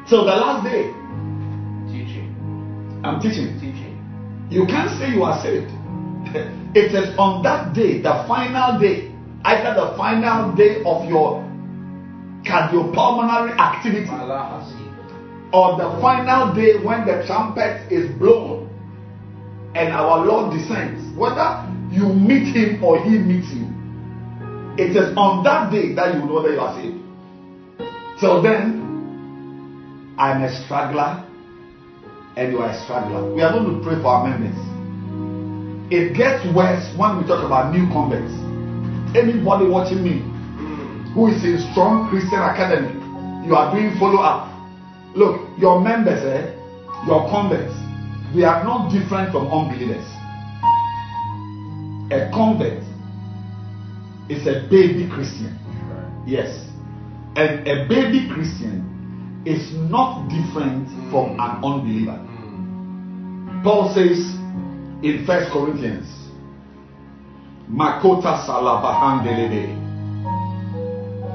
[0.07, 0.87] till the last day.
[1.91, 2.31] teaching.
[3.03, 3.59] I'm teaching.
[3.59, 3.99] Teaching.
[4.49, 5.69] You can't say you are saved.
[6.75, 9.11] it is on that day, the final day,
[9.43, 11.43] either the final day of your
[12.43, 14.09] cardiopulmonary activity
[15.53, 18.67] or the final day when the trumpet is blown
[19.75, 23.66] and our Lord descends, whether you meet him or he meets you,
[24.78, 27.01] it is on that day that you know that you are saved.
[28.19, 31.25] Till then, I'm a struggler
[32.38, 33.34] and you are a struggler.
[33.34, 34.57] We are going to pray for members.
[35.89, 38.34] It gets worse when we talk about new converts.
[39.17, 40.21] Anybody watching me
[41.13, 42.93] who is in strong Christian academy,
[43.47, 44.53] you are doing follow up.
[45.15, 46.53] Look, your members, eh,
[47.07, 47.73] your converts,
[48.36, 50.05] they are not different from unbelievers.
[52.13, 52.84] A convert
[54.30, 55.57] is a baby Christian.
[56.25, 56.65] Yes.
[57.36, 62.19] And a baby Christian is not different from an unbeliever.
[62.19, 63.63] Mm.
[63.63, 64.19] Paul says
[65.03, 66.07] in First Corinthians,
[67.69, 69.75] Makota Salabahandelebe,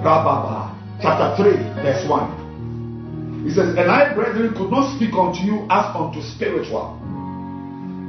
[0.02, 3.44] Rababa, chapter 3, verse 1.
[3.44, 6.98] He says, And I, brethren, could not speak unto you as unto spiritual,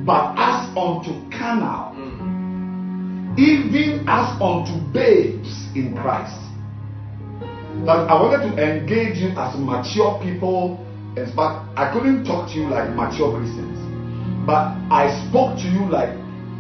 [0.06, 1.93] but as unto carnal.
[3.38, 6.38] Even as unto babes in Christ.
[7.86, 10.78] But I wanted to engage you as mature people,
[11.36, 13.78] fact, I couldn't talk to you like mature Christians,
[14.46, 16.14] but I spoke to you like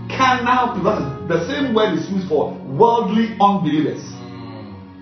[0.10, 1.27] carnal people.
[1.27, 4.02] The same word is used for worldly unbelievers.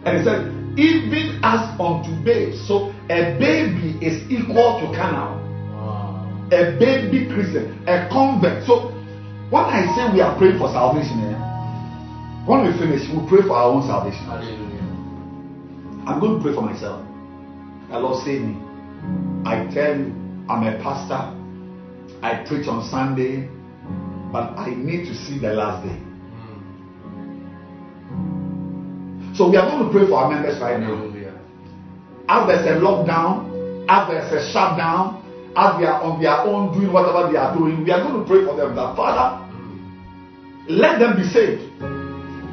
[0.06, 2.60] And he said, even as unto babes.
[2.68, 5.40] So a baby is equal to carnal.
[5.76, 6.48] Wow.
[6.52, 8.66] A baby Christian, a convert.
[8.66, 8.92] So
[9.50, 11.51] when I say we are praying for salvation, eh,
[12.46, 14.26] when we finish, we pray for our own salvation.
[14.26, 14.82] Hallelujah.
[16.08, 17.06] I'm going to pray for myself.
[17.90, 18.58] The Lord save me.
[19.46, 20.14] I tell you,
[20.50, 21.38] I'm a pastor.
[22.24, 23.48] I preach on Sunday,
[24.32, 26.00] but I need to see the last day.
[28.10, 29.36] Mm.
[29.36, 31.10] So we are going to pray for our members right now.
[32.30, 35.22] As there's a lockdown, as there's a shutdown,
[35.56, 38.26] as they are on their own doing whatever they are doing, we are going to
[38.26, 39.38] pray for them that Father,
[40.70, 41.62] let them be saved.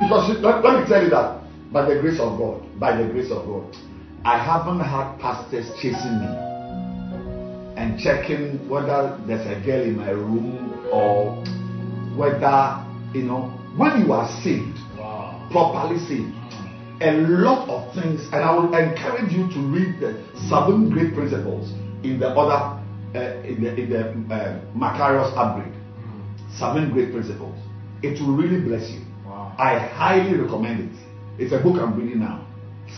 [0.01, 3.31] Because let, let me tell you that by the grace of God, by the grace
[3.31, 3.65] of God,
[4.25, 6.27] I haven't had pastors chasing me
[7.77, 11.31] and checking whether there's a girl in my room or
[12.17, 12.83] whether,
[13.15, 13.43] you know,
[13.77, 15.49] when you are saved, Wow.
[15.53, 16.35] properly saved,
[17.01, 20.17] a lot of things, and I will encourage you to read the
[20.49, 21.71] seven great principles
[22.03, 22.75] in the other,
[23.15, 25.73] uh, in the, in the uh, Macarius upgrade.
[25.73, 26.51] Mm.
[26.59, 27.57] Seven great principles.
[28.03, 29.01] It will really bless you.
[29.39, 29.55] Wow.
[29.59, 30.99] I highly recommend it.
[31.39, 32.45] It's a book I'm reading now.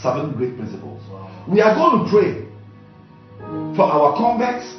[0.03, 1.03] Seven great principles.
[1.11, 1.29] Wow.
[1.49, 2.49] We are going to pray
[3.77, 4.73] for our converts,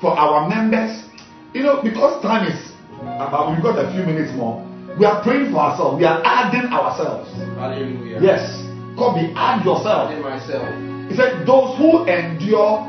[0.00, 1.04] for our members.
[1.52, 4.64] You know, because time is about, we've got a few minutes more.
[4.98, 5.98] We are praying for ourselves.
[6.00, 7.28] We are adding ourselves.
[7.60, 8.20] Hallelujah.
[8.22, 8.64] Yes.
[8.96, 10.08] Kobe, add yourself.
[10.08, 10.64] I myself.
[11.10, 12.88] He said, Those who endure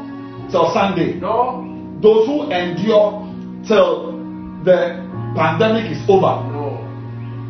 [0.50, 1.68] till Sunday, No.
[2.00, 3.28] those who endure
[3.68, 4.16] till
[4.64, 5.04] the
[5.36, 6.57] pandemic is over.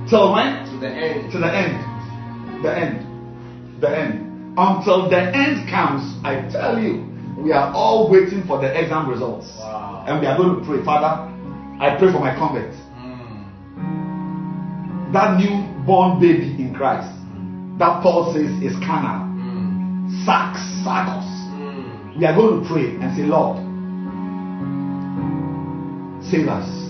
[0.10, 0.64] Till when?
[0.72, 1.32] To the end.
[1.32, 2.64] To the end.
[2.64, 3.82] The end.
[3.82, 4.56] The end.
[4.58, 7.06] Until the end comes, I tell you,
[7.38, 9.48] we are all waiting for the exam results.
[9.60, 10.06] Wow.
[10.08, 10.84] And we are going to pray.
[10.84, 11.30] Father,
[11.80, 12.74] I pray for my convert.
[12.96, 13.44] Mm.
[15.14, 17.14] That newborn baby in Christ.
[17.78, 19.28] That Paul says is carnal.
[19.38, 20.26] Mm.
[20.26, 21.28] Sarcos.
[21.54, 22.18] Mm.
[22.18, 23.58] We are going to pray and say, Lord,
[26.24, 26.87] save us.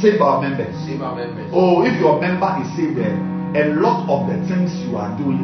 [0.00, 0.74] Save our members.
[0.84, 1.48] Save our members.
[1.52, 3.16] Oh, if your member is saved there,
[3.56, 5.40] a lot of the things you are doing,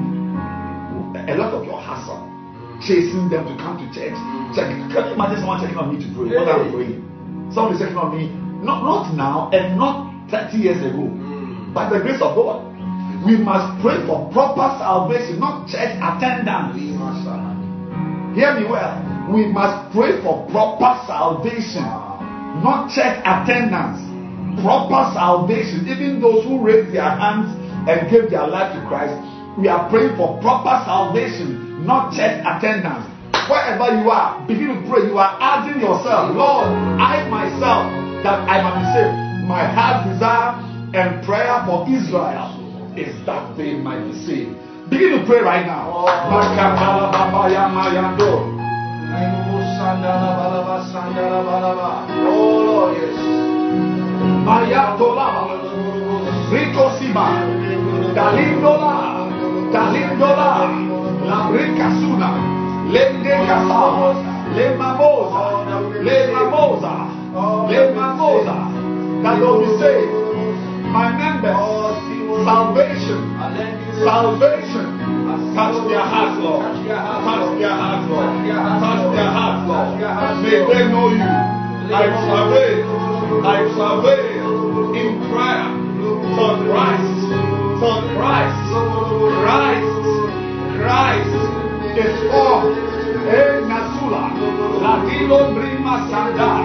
[1.16, 2.76] a lot of your hassle, mm.
[2.84, 4.12] chasing them to come to church.
[4.12, 4.52] Mm.
[4.52, 4.68] Check.
[4.92, 6.36] Can you imagine someone checking on me to pray?
[6.36, 7.00] What I'm praying.
[7.48, 8.28] Someone is checking on me,
[8.60, 11.08] not not now and not 30 years ago.
[11.08, 11.72] Mm.
[11.72, 12.68] By the grace of God,
[13.24, 16.76] we must pray for proper salvation, not church attendance.
[16.76, 17.56] We must have.
[18.36, 19.00] Hear me well.
[19.32, 21.88] We must pray for proper salvation,
[22.60, 24.11] not church attendance.
[24.60, 25.88] Proper salvation.
[25.88, 27.48] Even those who raised their hands
[27.88, 29.16] and gave their life to Christ,
[29.58, 33.08] we are praying for proper salvation, not church attendance.
[33.48, 35.08] Wherever you are, begin to pray.
[35.08, 36.68] You are adding yourself, Lord,
[37.00, 37.90] I myself,
[38.22, 39.48] that I might be saved.
[39.48, 40.56] My heart desire
[40.94, 42.54] and prayer for Israel
[42.96, 44.54] is that they might be saved.
[44.88, 45.88] Begin to pray right now.
[52.28, 53.51] Oh Lord, yes.
[54.46, 55.58] Mayatolaba.
[56.50, 57.26] Ricosiba.
[58.14, 59.26] Dalindola.
[59.72, 60.50] Dalindola.
[61.28, 62.30] Labricasuna.
[62.92, 64.14] Lende casa.
[64.54, 65.44] Le mamosa.
[66.02, 66.94] Le mamosa.
[67.70, 68.56] Le mamosa.
[69.22, 70.22] That will be.
[70.90, 72.12] My members.
[72.44, 73.20] Salvation.
[74.04, 74.86] Salvation.
[75.54, 76.62] Touch their hearts, Lord.
[76.64, 78.26] Touch their hearts, Lord.
[78.82, 80.42] Touch their hearts, Lord.
[80.42, 81.61] May they know you.
[81.92, 83.44] I travail.
[83.44, 85.68] I travail in prayer
[86.32, 87.20] for Christ.
[87.84, 88.64] For Christ.
[89.44, 90.00] Christ.
[90.80, 91.36] Christ
[92.00, 92.64] is all.
[93.28, 94.24] E Nasula.
[94.80, 96.64] Latino Brima Sanda.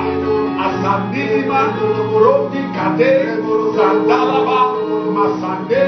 [0.64, 1.76] Asandima.
[2.16, 3.44] Rodi Kade.
[3.76, 4.80] Sandalaba.
[5.12, 5.86] Masande.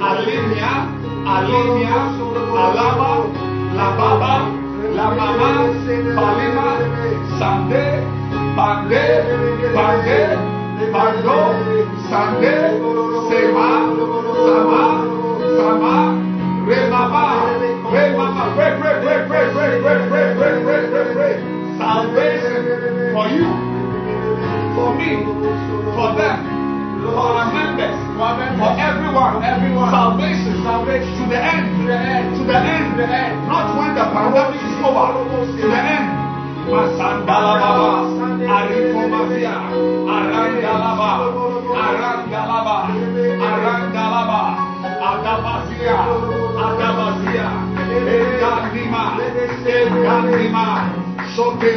[0.00, 0.74] Alinea.
[1.28, 2.00] Alinea.
[2.56, 3.12] Alaba.
[3.76, 4.34] Lababa.
[4.96, 5.76] La Mama.
[6.16, 6.68] Palima.
[7.38, 8.18] Sande.
[8.58, 9.06] Bande.
[9.72, 10.18] Bande.
[10.90, 11.38] Bando.
[12.10, 12.56] Sande.
[13.30, 13.70] Sema.
[14.34, 14.84] Sama.
[15.54, 15.96] Sama.
[16.66, 17.24] Remama.
[17.86, 18.42] Remama.
[18.58, 21.34] Pray, pray, pray, pray, pray, pray, pray, pray, pray, pray, pray.
[21.78, 22.62] Salvation
[23.14, 23.46] for you,
[24.74, 25.22] for me,
[25.94, 26.36] for them,
[27.14, 27.94] for our members,
[28.58, 29.90] for everyone, everyone.
[29.94, 33.34] Salvation, salvation to the end, to the end, to the end, to the end.
[33.46, 35.14] Not when the pandemic is over,
[35.46, 36.27] to the end.
[36.68, 37.90] Masandalaba,
[38.44, 39.54] Arikomazia,
[40.04, 41.10] Arandalaba,
[41.72, 42.78] Arandalaba,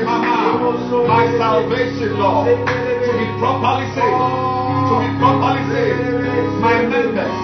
[0.03, 0.72] Mama,
[1.07, 4.27] my salvation, Lord, to be properly saved,
[4.89, 5.99] to be properly saved,
[6.59, 7.35] my members,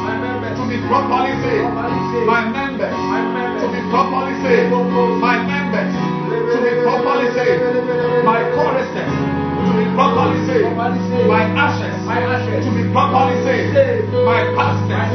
[0.58, 1.72] to be properly saved,
[2.26, 2.98] my members,
[3.62, 4.72] to be properly saved,
[5.22, 5.57] my
[6.88, 9.12] properly saved, my choristers,
[9.68, 10.72] to be properly saved,
[11.28, 12.64] my ashes, My ashes.
[12.64, 13.76] to be properly saved,
[14.24, 15.12] my pastors,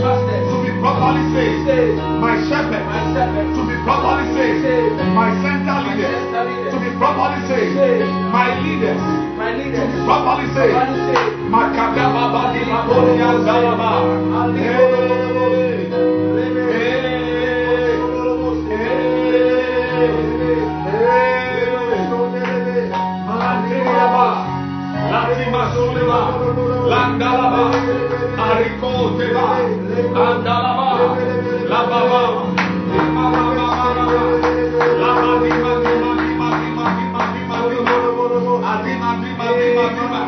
[0.53, 2.85] to be properly saved, my shepherd,
[3.57, 6.21] to be properly saved, my center leaders,
[6.73, 8.05] to be properly saved,
[8.37, 10.77] my leaders, to be properly saved,
[11.49, 13.93] my kadababa di labonia zalaba.
[25.53, 26.21] masoleba,
[26.91, 27.65] landalaba,
[28.49, 29.47] arico teba,
[30.27, 30.89] andalaba,
[31.71, 32.23] la baba,
[35.01, 37.97] la babima, bima, bima, bima, bima, bima, bima,
[38.73, 40.21] adima, bima, bima, bima,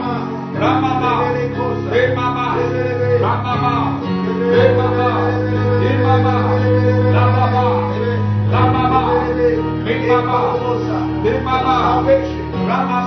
[0.61, 1.13] ramaba,
[1.93, 2.47] bimaba,
[3.25, 3.75] ramaba,
[4.53, 5.09] bimaba,
[5.81, 6.37] bimaba,
[7.15, 7.67] la baba,
[8.53, 9.03] la baba,
[9.85, 10.39] bimaba,
[11.25, 11.77] bimaba,
[12.69, 13.04] ramaba.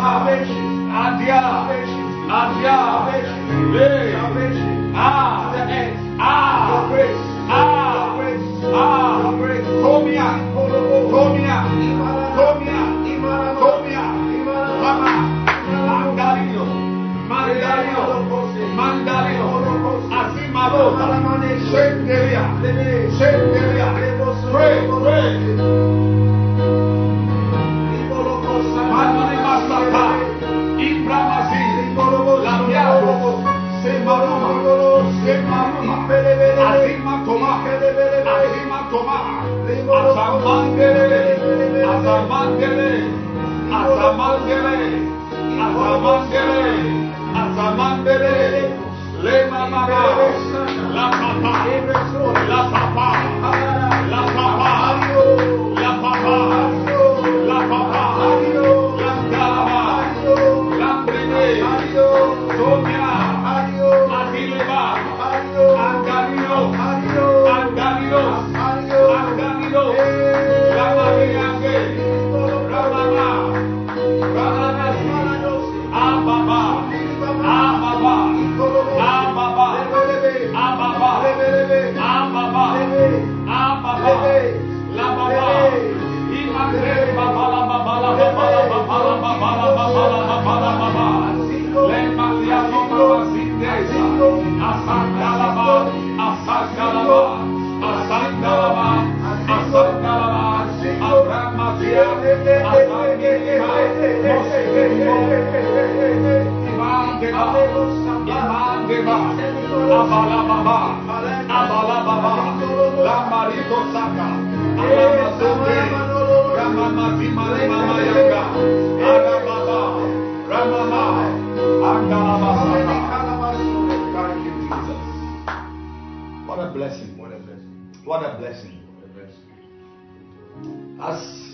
[131.07, 131.53] As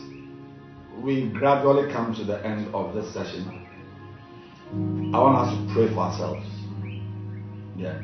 [1.03, 3.67] we gradually come to the end of this session,
[5.13, 6.47] I want us to pray for ourselves.
[7.77, 8.01] Yeah.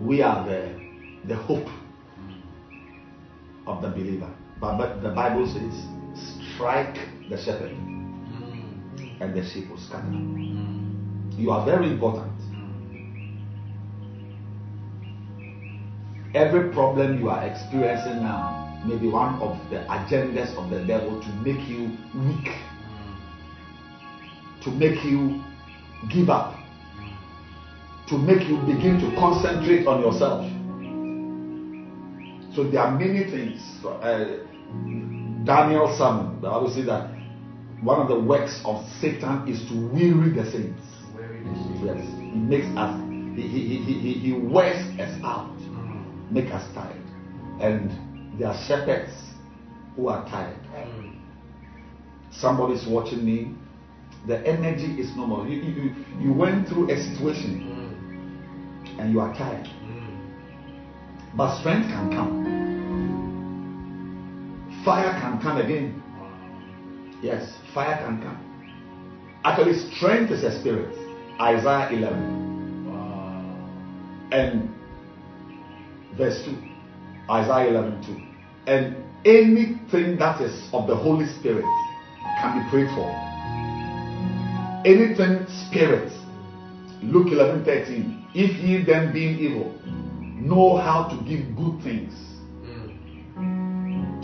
[0.00, 0.72] We are the,
[1.26, 1.68] the hope
[3.66, 4.34] of the believer.
[4.58, 6.96] But, but the Bible says, strike
[7.28, 7.72] the shepherd
[9.20, 10.08] and the sheep will scatter.
[11.36, 12.32] You are very important.
[16.34, 21.20] Every problem you are experiencing now may be one of the agendas of the devil
[21.20, 22.54] to make you weak,
[24.62, 25.42] to make you
[26.12, 26.54] give up,
[28.08, 30.46] to make you begin to concentrate on yourself.
[32.54, 33.60] So there are many things.
[33.84, 34.46] Uh,
[35.44, 37.10] Daniel 7, the Bible says that
[37.82, 40.82] one of the works of Satan is to weary the saints.
[41.84, 43.00] Yes, he makes us,
[43.36, 45.54] he, he, he, he, he wears us out,
[46.30, 47.02] make us tired.
[47.60, 47.90] And
[48.38, 49.12] there are shepherds
[49.96, 50.58] who are tired.
[50.74, 51.14] Mm.
[52.30, 53.54] Somebody's watching me.
[54.26, 55.46] The energy is normal.
[55.48, 59.00] You, you, you went through a situation mm.
[59.00, 59.66] and you are tired.
[59.66, 61.36] Mm.
[61.36, 62.44] But strength can come.
[64.84, 66.02] Fire can come again.
[67.22, 68.38] Yes, fire can come.
[69.44, 70.94] Actually, strength is a spirit.
[71.40, 74.28] Isaiah 11 Wow.
[74.32, 74.70] and
[76.16, 76.56] verse 2.
[77.30, 78.25] Isaiah 11 2.
[78.66, 81.64] And anything that is of the Holy Spirit
[82.40, 83.06] can be prayed for.
[84.84, 86.12] Anything spirit.
[87.02, 88.26] Luke 11 13.
[88.34, 89.72] If ye then being evil
[90.36, 92.12] know how to give good things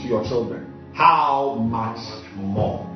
[0.01, 1.99] to your children, how much
[2.37, 2.89] more?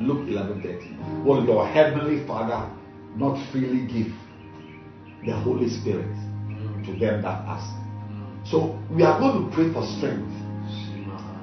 [0.00, 1.24] Luke 11 13.
[1.24, 2.70] Will your heavenly Father
[3.16, 4.12] not freely give
[5.26, 6.14] the Holy Spirit
[6.84, 7.74] to them that ask?
[8.50, 10.32] So we are going to pray for strength.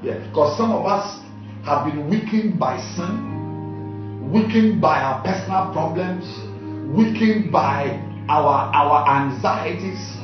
[0.02, 1.20] Because some of us
[1.66, 6.26] have been weakened by sin, weakened by our personal problems,
[6.96, 10.18] weakened by our our anxieties,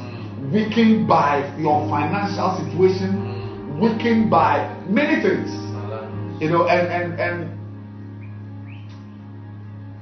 [0.54, 5.50] weakened by your financial situation, weakened by many things.
[6.42, 7.62] You know, and and and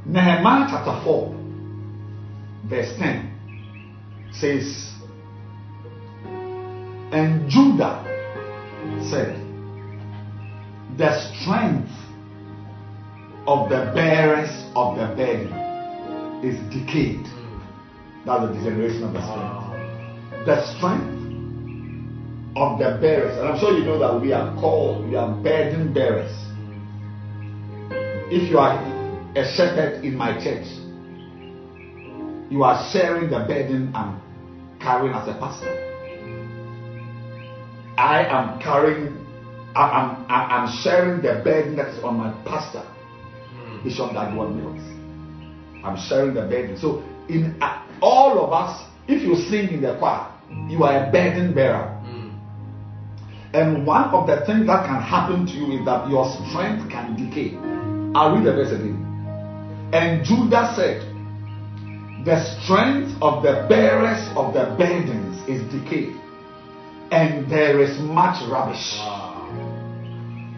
[0.10, 1.36] Nehemiah chapter 4,
[2.68, 3.30] verse 10
[4.34, 4.94] says,
[7.14, 8.02] And Judah
[9.12, 9.38] said,
[11.00, 11.90] The strength
[13.48, 15.54] of the bearers of the burden
[16.44, 17.26] is decayed.
[18.26, 20.46] That's the degeneration of the strength.
[20.46, 21.08] The strength
[22.58, 25.94] of the bearers, and I'm sure you know that we are called, we are burden
[25.94, 26.36] bearers.
[28.30, 28.76] If you are
[29.38, 30.68] a shepherd in my church,
[32.50, 34.20] you are sharing the burden I'm
[34.82, 35.72] carrying as a pastor.
[37.98, 39.29] I am carrying,
[39.76, 42.84] I- I'm, I- I'm sharing the burden that is on my pastor,
[43.84, 44.82] Bishop Dag Heward-Mills.
[45.84, 46.78] I'm sharing the burden.
[46.78, 50.28] So, in uh, all of us, if you sing in the choir,
[50.68, 51.96] you are a burden bearer.
[53.54, 57.16] And one of the things that can happen to you is that your strength can
[57.16, 57.56] decay.
[58.14, 59.06] I'll read the verse again.
[59.94, 61.02] And Judah said,
[62.26, 66.16] The strength of the bearers of the burdens is decayed,
[67.12, 69.19] and there is much rubbish, Wow.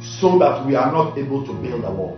[0.02, 2.18] So that we are not able to build a wall.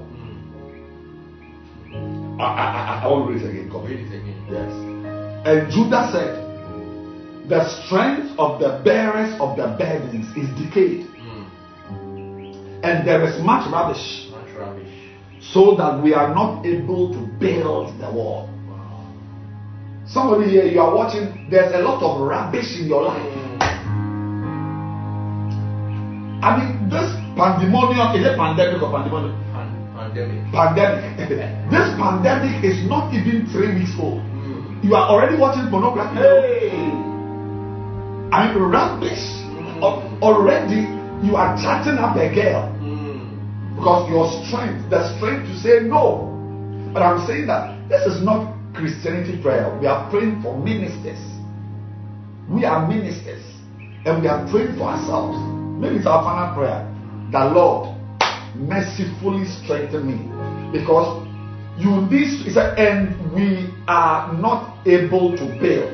[2.39, 3.69] I, I, I, I want to read it again.
[3.72, 3.85] Come.
[3.85, 4.47] Read it again.
[4.49, 4.72] Yes.
[5.45, 6.39] And Judah said,
[7.49, 11.45] The strength of the bearers of the burdens is decayed, Mm.
[12.84, 14.89] and there is much rubbish, Much rubbish.
[15.39, 18.49] so that we are not able to build the wall.
[18.68, 19.05] Wow.
[20.07, 23.22] Somebody here, you are watching, there's a lot of rubbish in your life.
[23.22, 23.60] Mm.
[26.43, 29.34] I mean, this pandemonium is a pandemic or pandemonium?
[29.53, 30.39] Pan- pandemic.
[30.51, 31.01] Pandemic.
[31.73, 34.22] this pandemic is not even three weeks old.
[34.22, 34.84] Mm.
[34.84, 36.18] You are already watching pornography.
[36.18, 36.91] Hey.
[38.34, 39.22] I'm rubbish.
[39.81, 40.88] Al- Already,
[41.26, 43.76] you are chatting up a girl Mm.
[43.76, 46.30] because your strength, the strength to say no.
[46.93, 49.69] But I'm saying that this is not Christianity prayer.
[49.81, 51.19] We are praying for ministers.
[52.49, 53.41] We are ministers
[54.05, 55.38] and we are praying for ourselves.
[55.80, 56.85] Maybe it's our final prayer.
[57.34, 57.97] The Lord
[58.53, 60.22] mercifully strengthen me
[60.69, 61.26] because
[61.81, 65.89] you this is and we are not able to build.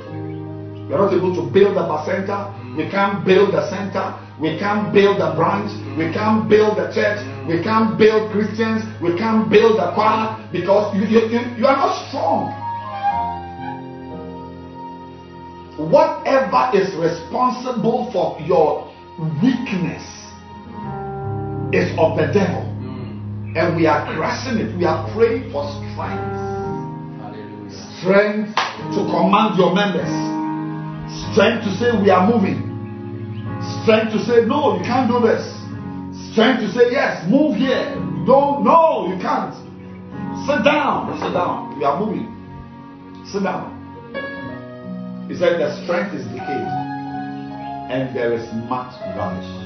[0.83, 2.43] We are not able to build the center.
[2.75, 4.19] We can't build the center.
[4.37, 5.71] We can't build the branch.
[5.97, 7.23] We can't build the church.
[7.47, 8.83] We can't build Christians.
[9.01, 12.51] We can't build the choir because you, you, you, you are not strong.
[15.87, 18.91] Whatever is responsible for your
[19.41, 20.28] weakness
[21.73, 22.65] is of the devil.
[22.81, 23.57] Mm.
[23.57, 24.77] And we are crushing it.
[24.77, 26.37] We are praying for strength.
[27.99, 28.55] Strength
[28.95, 30.09] to command your members.
[31.31, 32.69] Strength to say we are moving.
[33.83, 35.43] Strength to say no, you can't do this.
[36.31, 37.95] Strength to say yes, move here.
[38.25, 39.53] Don't no, you can't.
[40.47, 41.19] Sit down.
[41.19, 41.77] Sit down.
[41.77, 42.29] We are moving.
[43.25, 43.75] Sit down.
[45.27, 46.65] He said the strength is decayed
[47.89, 49.58] and there is much rubbish.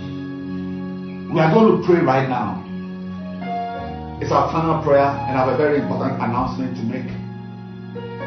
[1.33, 2.61] We are going to pray right now.
[4.21, 7.09] It's our final prayer, and I have a very important announcement to make.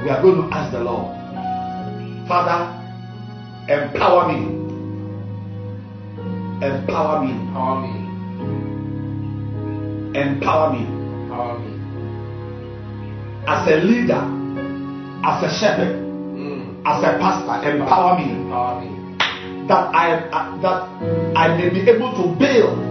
[0.03, 1.15] We are going to ask the Lord,
[2.27, 2.67] Father,
[3.73, 4.43] empower me.
[6.67, 7.31] Empower me.
[7.31, 7.95] Empower me.
[10.19, 10.83] Empower me.
[10.83, 11.73] Empower me.
[13.47, 14.23] As a leader,
[15.23, 16.03] as a shepherd,
[16.37, 16.83] Mm.
[16.85, 18.33] as a pastor, empower me.
[18.35, 18.89] Empower me.
[19.69, 20.83] that I uh, that
[21.37, 22.86] I may be able to build.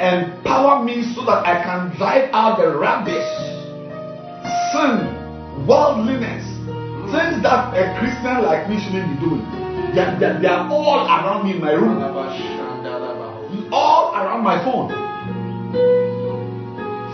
[0.00, 3.26] Empower me so that I can drive out the rubbish,
[4.70, 5.02] sin,
[5.66, 6.44] worldliness,
[7.10, 9.42] things that a Christian like me shouldn't be doing.
[9.94, 11.98] They are, they are- they are all around me in my room,
[13.72, 14.88] all around my phone.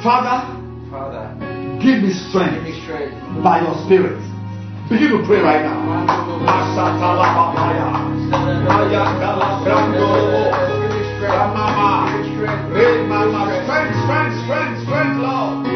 [0.02, 0.44] Father,
[0.90, 1.30] Father,
[1.80, 3.14] give me give strength me strength.
[3.42, 4.20] by your spirit.
[4.90, 5.80] Begin to pray right now.
[11.26, 12.08] Ramama.
[12.74, 15.74] Hey, mama, strength, strength, strength, strength, Lord.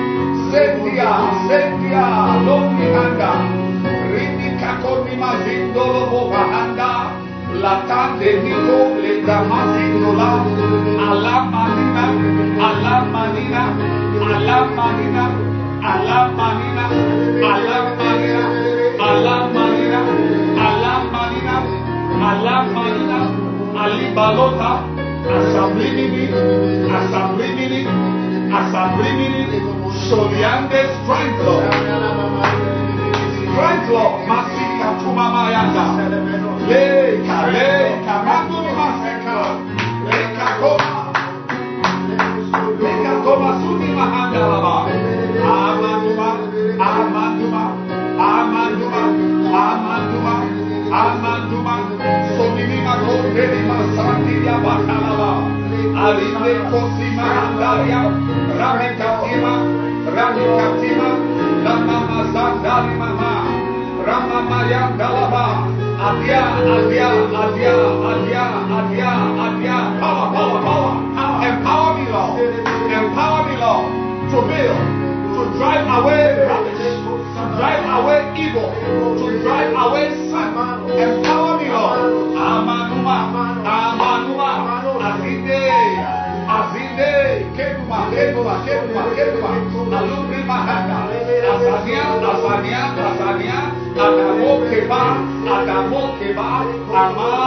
[23.79, 29.79] Alibalota, as I'm living it, as I'm living it, as I'm living it,
[30.09, 31.65] so the Soliande strength, Lord.
[33.51, 34.29] Strength, Lord.
[34.29, 35.85] Masika tumamayanda.
[36.69, 39.37] Leka, leka, mando masika.
[40.07, 40.99] Leka koma.
[42.79, 44.77] Leka koma suni mahanda laba.
[45.43, 46.31] Amanduma,
[46.79, 47.65] amanduma,
[48.17, 49.03] amanduma,
[49.53, 50.58] amanduma.
[50.89, 51.77] Amanduma,
[52.37, 55.33] Sonima Rotelima Santiria Batalava,
[55.93, 58.03] Arinde Cosima Andaria,
[58.57, 59.55] Rame Katima,
[60.09, 61.09] Rame Katima,
[62.09, 63.33] masang dari Mama,
[64.01, 64.61] Ramama
[64.97, 65.47] dalaba,
[66.01, 69.13] Adia, Adia, Adia, Adia, Adia,
[69.45, 70.78] Adia, Pala, Pala, Pala.
[91.59, 93.59] Atabia, Atabia, Atabia,
[93.97, 95.19] Atabó que va,
[95.57, 96.61] Atabó que va,
[96.95, 97.38] amado.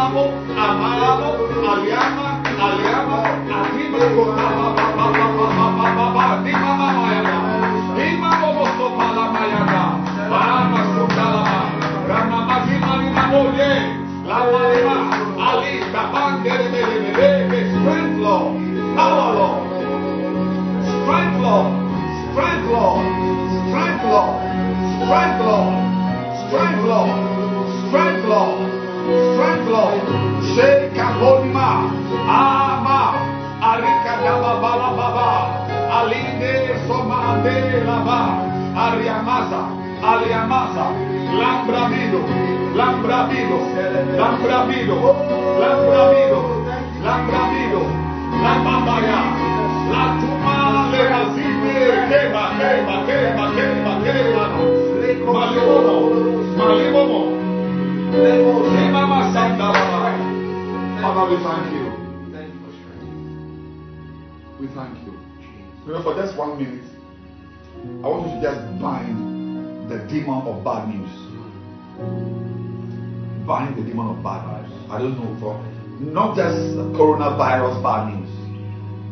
[37.92, 38.20] Lava.
[38.86, 39.62] Ariamasa.
[40.12, 40.86] Aliamasa.
[41.40, 42.22] Lambravido.
[42.80, 43.58] Lambravido.
[44.20, 44.98] Lambravido.
[45.62, 46.40] Lambravido.
[47.06, 47.82] Lambravido.
[48.44, 49.22] Lambambaya.
[49.92, 50.58] La tuma
[50.92, 51.78] le razine.
[52.10, 54.44] Quema, quema, quema, quema, quema.
[55.34, 55.98] Malimomo.
[56.58, 57.22] Malimomo.
[58.72, 59.68] Quema masanda.
[61.02, 61.86] Father, we thank you.
[64.62, 65.12] We thank you.
[66.04, 66.81] For just one minute,
[68.02, 71.14] I want you to just bind the demon of bad news.
[73.46, 74.74] Bind the demon of bad news.
[74.90, 75.54] I don't know for
[76.02, 76.58] not just
[76.98, 78.34] coronavirus bad news,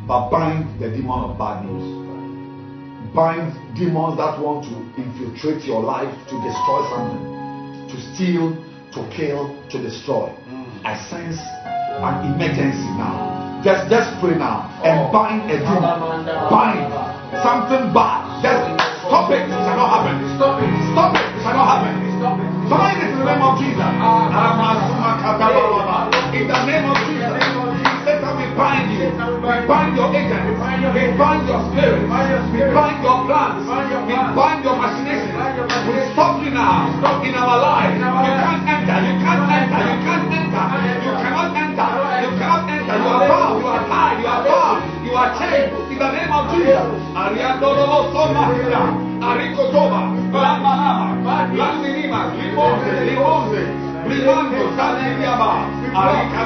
[0.08, 1.86] but bind the demon of bad news.
[3.14, 8.58] Bind demons that want to infiltrate your life to destroy something, to steal,
[8.98, 10.34] to kill, to destroy.
[10.84, 13.62] I sense an emergency now.
[13.64, 15.12] Just, just pray now and oh.
[15.14, 16.26] bind a demon.
[16.50, 16.90] Bind
[17.46, 18.29] something bad.
[18.40, 18.64] Just
[19.04, 19.44] stop it.
[19.44, 20.16] It shall not happen.
[20.40, 20.72] Stop it.
[20.96, 21.28] Stop it.
[21.28, 21.92] It shall not happen.
[22.70, 27.26] Bind it ah, ah, ah, in the name of Jesus.
[27.26, 28.00] In the name of Jesus.
[28.06, 29.10] Satan, we bind you.
[29.10, 30.56] We bind your agent.
[30.96, 32.00] We bind your spirit.
[32.00, 33.66] We bind your plans.
[34.08, 35.36] We bind your machinations.
[35.84, 36.96] We stop you now
[37.26, 37.92] in our life.
[37.98, 38.98] You can't enter.
[39.04, 39.82] You can't enter.
[39.84, 40.66] You can't enter.
[41.04, 41.90] You cannot enter.
[42.24, 42.96] You cannot enter.
[42.96, 43.60] You are bound.
[43.60, 44.18] You are tied.
[44.22, 44.80] You are bound.
[45.04, 45.89] You are chained.
[46.00, 46.88] the name of Jesus.
[47.12, 48.84] Ariando lobo toma gira.
[49.20, 50.16] Arico toma.
[50.32, 51.36] Bama ama.
[51.60, 52.32] Lasinima.
[52.40, 52.92] Limonde.
[53.04, 53.62] Limonde.
[54.08, 54.64] Brillando.
[54.78, 55.10] Sale.
[55.92, 56.44] Arica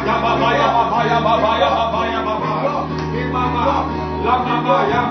[4.23, 5.03] La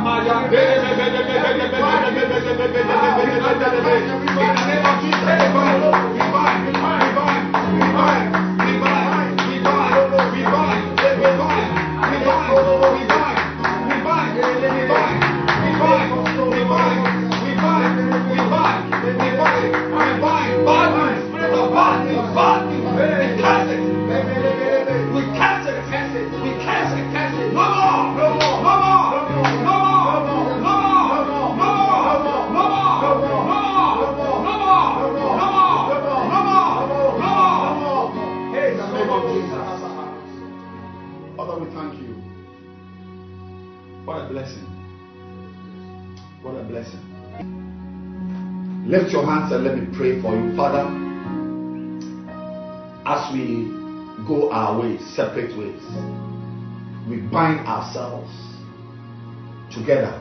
[59.82, 60.14] together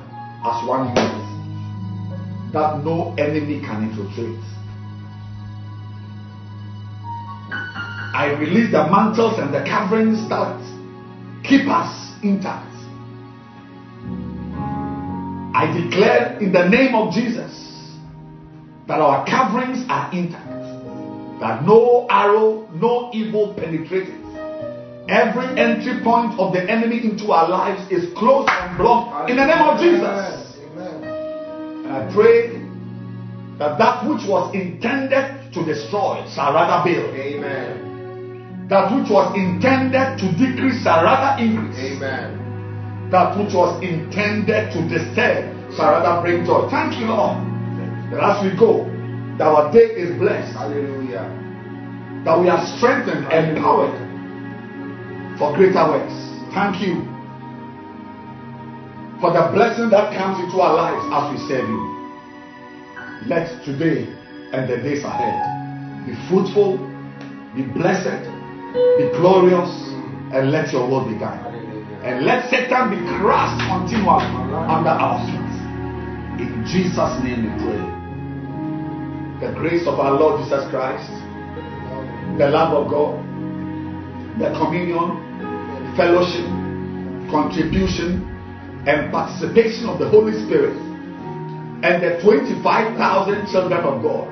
[0.44, 4.42] as one unit that no enemy can infiltrate.
[8.14, 10.58] I release the mantles and the coverings that
[11.44, 12.68] keep us intact.
[15.54, 17.96] I declare in the name of Jesus
[18.88, 20.50] that our coverings are intact,
[21.40, 24.21] that no arrow, no evil penetrates.
[25.12, 29.44] Every entry point of the enemy into our lives is closed and blocked in the
[29.44, 30.56] name of Jesus.
[30.72, 32.48] And I pray
[33.60, 37.12] that that which was intended to destroy shall rather build.
[37.12, 38.68] Amen.
[38.70, 42.00] That which was intended to decrease shall rather increase.
[42.00, 43.12] Amen.
[43.12, 45.44] That which was intended to disturb
[45.76, 46.72] shall rather bring joy.
[46.72, 47.36] Thank you, Lord.
[48.16, 48.88] That as we go,
[49.36, 51.28] that our day is blessed, Hallelujah.
[52.24, 54.01] that we are strengthened, and empowered
[55.42, 56.14] for greater works.
[56.54, 57.02] Thank you
[59.18, 61.82] for the blessing that comes into our lives as we serve you.
[63.26, 64.06] Let today
[64.54, 66.78] and the days ahead be fruitful,
[67.58, 68.22] be blessed,
[69.02, 69.74] be glorious,
[70.30, 71.42] and let your will be done.
[72.06, 74.30] And let Satan be crushed continually
[74.70, 75.58] under our feet.
[76.38, 77.82] In Jesus' name we pray.
[79.42, 81.10] The grace of our Lord Jesus Christ,
[82.38, 83.18] the love of God,
[84.38, 85.31] the communion,
[85.96, 86.46] fellowship,
[87.30, 88.28] contribution,
[88.88, 90.76] and participation of the Holy Spirit,
[91.84, 94.28] and the 25,000 children of God,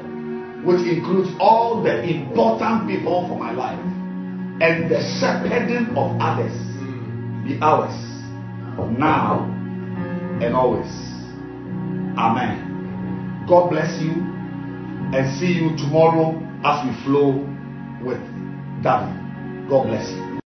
[0.65, 3.80] which includes all the important people for my life,
[4.61, 6.53] and the shepherding of others,
[7.44, 8.10] be ours
[8.88, 9.45] now
[10.41, 10.90] and always.
[12.18, 13.45] Amen.
[13.48, 17.31] God bless you and see you tomorrow as we flow
[18.03, 18.19] with
[18.84, 19.11] Daddy.
[19.69, 20.29] God bless you.